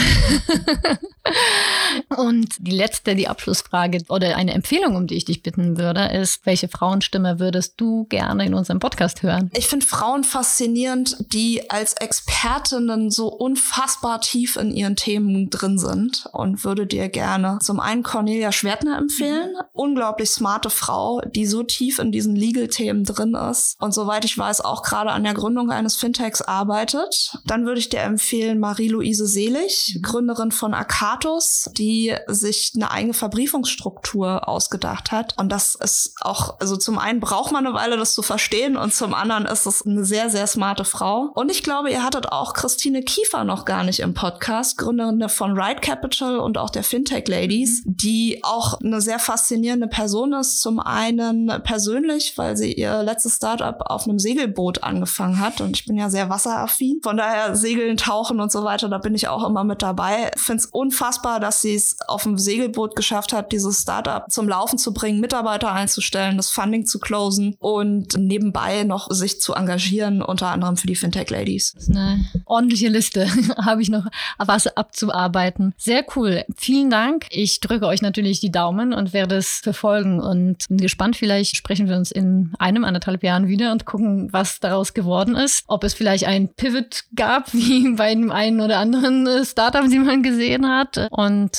Und 2.30 2.54
die 2.60 2.70
letzte, 2.70 3.16
die 3.16 3.26
Abschlussfrage 3.26 4.04
oder 4.08 4.36
eine 4.36 4.54
Empfehlung, 4.54 4.94
um 4.94 5.08
die 5.08 5.16
ich 5.16 5.24
dich 5.24 5.42
bitten 5.42 5.78
würde, 5.78 6.12
ist, 6.12 6.46
welche 6.46 6.68
Frauenstimme 6.68 7.40
würdest 7.40 7.74
du 7.78 8.04
gerne 8.04 8.46
in 8.46 8.54
unserem 8.54 8.78
Podcast 8.78 9.24
hören? 9.24 9.50
Ich 9.52 9.66
finde 9.66 9.84
Frauen 9.84 10.22
faszinierend, 10.22 11.16
die 11.32 11.68
als 11.72 11.94
Expertinnen 11.94 13.10
so 13.10 13.26
unfassbar 13.26 14.20
tief 14.20 14.54
in 14.54 14.70
ihren 14.70 14.94
Themen 14.94 15.50
drin 15.50 15.76
sind 15.76 16.26
und 16.32 16.64
würde 16.64 16.86
dir 16.86 17.08
gerne 17.08 17.58
zum 17.62 17.80
einen 17.80 18.04
Cornelia 18.04 18.52
Schwertner 18.52 18.96
empfehlen. 18.96 19.56
Unglaublich 19.72 20.30
smarte 20.30 20.70
Frau, 20.70 21.20
die 21.22 21.46
so 21.46 21.64
tief 21.64 21.98
in 21.98 22.12
diesen 22.12 22.36
Legal-Themen 22.36 23.02
drin 23.02 23.34
ist 23.34 23.74
und 23.80 23.92
soweit 23.92 24.24
ich 24.24 24.38
weiß 24.38 24.60
auch 24.60 24.84
gerade 24.84 25.10
an 25.10 25.24
der 25.24 25.34
Gründung 25.34 25.72
eines 25.72 25.96
Fintechs 25.96 26.42
arbeitet. 26.42 27.36
Dann 27.46 27.66
würde 27.66 27.80
ich 27.80 27.88
dir 27.88 28.02
empfehlen 28.02 28.60
Marie-Louise 28.60 29.26
Selig, 29.26 29.98
Gründerin 30.00 30.52
von 30.52 30.74
Akatus, 30.74 31.68
die 31.76 32.14
sich 32.26 32.72
eine 32.74 32.90
eigene 32.90 33.14
Verbriefungsstruktur 33.14 34.48
ausgedacht 34.48 35.12
hat. 35.12 35.34
Und 35.38 35.50
das 35.50 35.74
ist 35.74 36.14
auch, 36.20 36.60
also 36.60 36.76
zum 36.76 36.98
einen 36.98 37.20
braucht 37.20 37.52
man 37.52 37.66
eine 37.66 37.74
Weile, 37.74 37.96
das 37.96 38.14
zu 38.14 38.22
verstehen 38.22 38.76
und 38.76 38.92
zum 38.92 39.14
anderen 39.14 39.46
ist 39.46 39.66
es 39.66 39.86
eine 39.86 40.04
sehr, 40.04 40.30
sehr 40.30 40.46
smarte 40.46 40.84
Frau. 40.84 41.30
Und 41.34 41.50
ich 41.50 41.62
glaube, 41.62 41.90
ihr 41.90 42.04
hattet 42.04 42.30
auch 42.30 42.52
Christine 42.52 43.02
Kiefer 43.02 43.44
noch 43.44 43.64
gar 43.64 43.84
nicht 43.84 44.00
im 44.00 44.12
Podcast, 44.14 44.76
Gründerin 44.76 45.28
von 45.28 45.58
Ride 45.58 45.80
Capital 45.80 46.38
und 46.38 46.58
auch 46.58 46.70
der 46.70 46.82
Fintech 46.82 47.28
Ladies, 47.28 47.82
die 47.86 48.40
auch 48.42 48.78
eine 48.80 49.00
sehr 49.00 49.18
faszinierende 49.18 49.88
Person 49.88 50.34
ist. 50.34 50.60
Zum 50.60 50.80
einen 50.80 51.50
persönlich, 51.64 52.36
weil 52.36 52.56
sie 52.56 52.72
ihr 52.72 53.02
letztes 53.02 53.36
Startup 53.36 53.80
auf 53.80 54.06
einem 54.06 54.18
Segelboot 54.18 54.82
angefangen 54.82 55.40
hat 55.40 55.60
und 55.60 55.76
ich 55.76 55.86
bin 55.86 55.96
ja 55.96 56.10
sehr 56.10 56.28
wasseraffin. 56.28 57.00
Von 57.02 57.16
daher 57.16 57.56
Segeln, 57.56 57.96
Tauchen 57.96 58.40
und 58.40 58.52
so 58.52 58.64
weiter, 58.64 58.88
da 58.88 58.98
bin 58.98 59.14
ich 59.14 59.28
auch 59.28 59.46
immer 59.48 59.64
mit 59.64 59.82
dabei. 59.82 60.30
Finde 60.36 60.62
es 60.62 60.66
unfassbar, 60.66 61.40
dass 61.40 61.62
sie 61.62 61.70
sie 61.70 61.76
es 61.76 61.99
auf 62.06 62.24
dem 62.24 62.38
Segelboot 62.38 62.96
geschafft 62.96 63.32
hat, 63.32 63.52
dieses 63.52 63.82
Startup 63.82 64.24
zum 64.30 64.48
Laufen 64.48 64.78
zu 64.78 64.92
bringen, 64.92 65.20
Mitarbeiter 65.20 65.72
einzustellen, 65.72 66.36
das 66.36 66.50
Funding 66.50 66.86
zu 66.86 66.98
closen 66.98 67.56
und 67.58 68.16
nebenbei 68.16 68.84
noch 68.84 69.10
sich 69.10 69.40
zu 69.40 69.54
engagieren, 69.54 70.22
unter 70.22 70.48
anderem 70.48 70.76
für 70.76 70.86
die 70.86 70.96
Fintech 70.96 71.30
Ladies. 71.30 71.72
Das 71.74 71.84
ist 71.84 71.90
eine 71.90 72.24
ordentliche 72.44 72.88
Liste. 72.88 73.26
Habe 73.64 73.82
ich 73.82 73.90
noch 73.90 74.06
was 74.38 74.66
abzuarbeiten. 74.66 75.74
Sehr 75.76 76.04
cool. 76.16 76.44
Vielen 76.56 76.90
Dank. 76.90 77.26
Ich 77.30 77.60
drücke 77.60 77.86
euch 77.86 78.02
natürlich 78.02 78.40
die 78.40 78.50
Daumen 78.50 78.92
und 78.92 79.12
werde 79.12 79.36
es 79.36 79.60
verfolgen 79.60 80.20
und 80.20 80.68
bin 80.68 80.78
gespannt. 80.78 81.16
Vielleicht 81.16 81.56
sprechen 81.56 81.88
wir 81.88 81.96
uns 81.96 82.10
in 82.10 82.52
einem, 82.58 82.84
anderthalb 82.84 83.22
Jahren 83.22 83.46
wieder 83.46 83.72
und 83.72 83.84
gucken, 83.84 84.32
was 84.32 84.60
daraus 84.60 84.94
geworden 84.94 85.36
ist. 85.36 85.64
Ob 85.66 85.84
es 85.84 85.94
vielleicht 85.94 86.24
ein 86.24 86.48
Pivot 86.48 87.04
gab, 87.14 87.52
wie 87.52 87.92
bei 87.92 88.14
dem 88.14 88.30
einen 88.30 88.60
oder 88.60 88.78
anderen 88.78 89.44
Startup, 89.44 89.86
die 89.88 89.98
man 89.98 90.22
gesehen 90.22 90.68
hat. 90.68 91.08
Und 91.10 91.58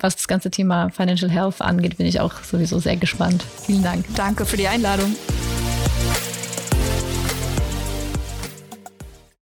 was 0.00 0.16
das 0.16 0.28
ganze 0.28 0.50
Thema 0.50 0.90
Financial 0.90 1.30
Health 1.30 1.60
angeht, 1.60 1.96
bin 1.96 2.06
ich 2.06 2.20
auch 2.20 2.42
sowieso 2.42 2.78
sehr 2.78 2.96
gespannt. 2.96 3.44
Vielen 3.66 3.82
Dank. 3.82 4.04
Danke 4.16 4.44
für 4.44 4.56
die 4.56 4.68
Einladung. 4.68 5.14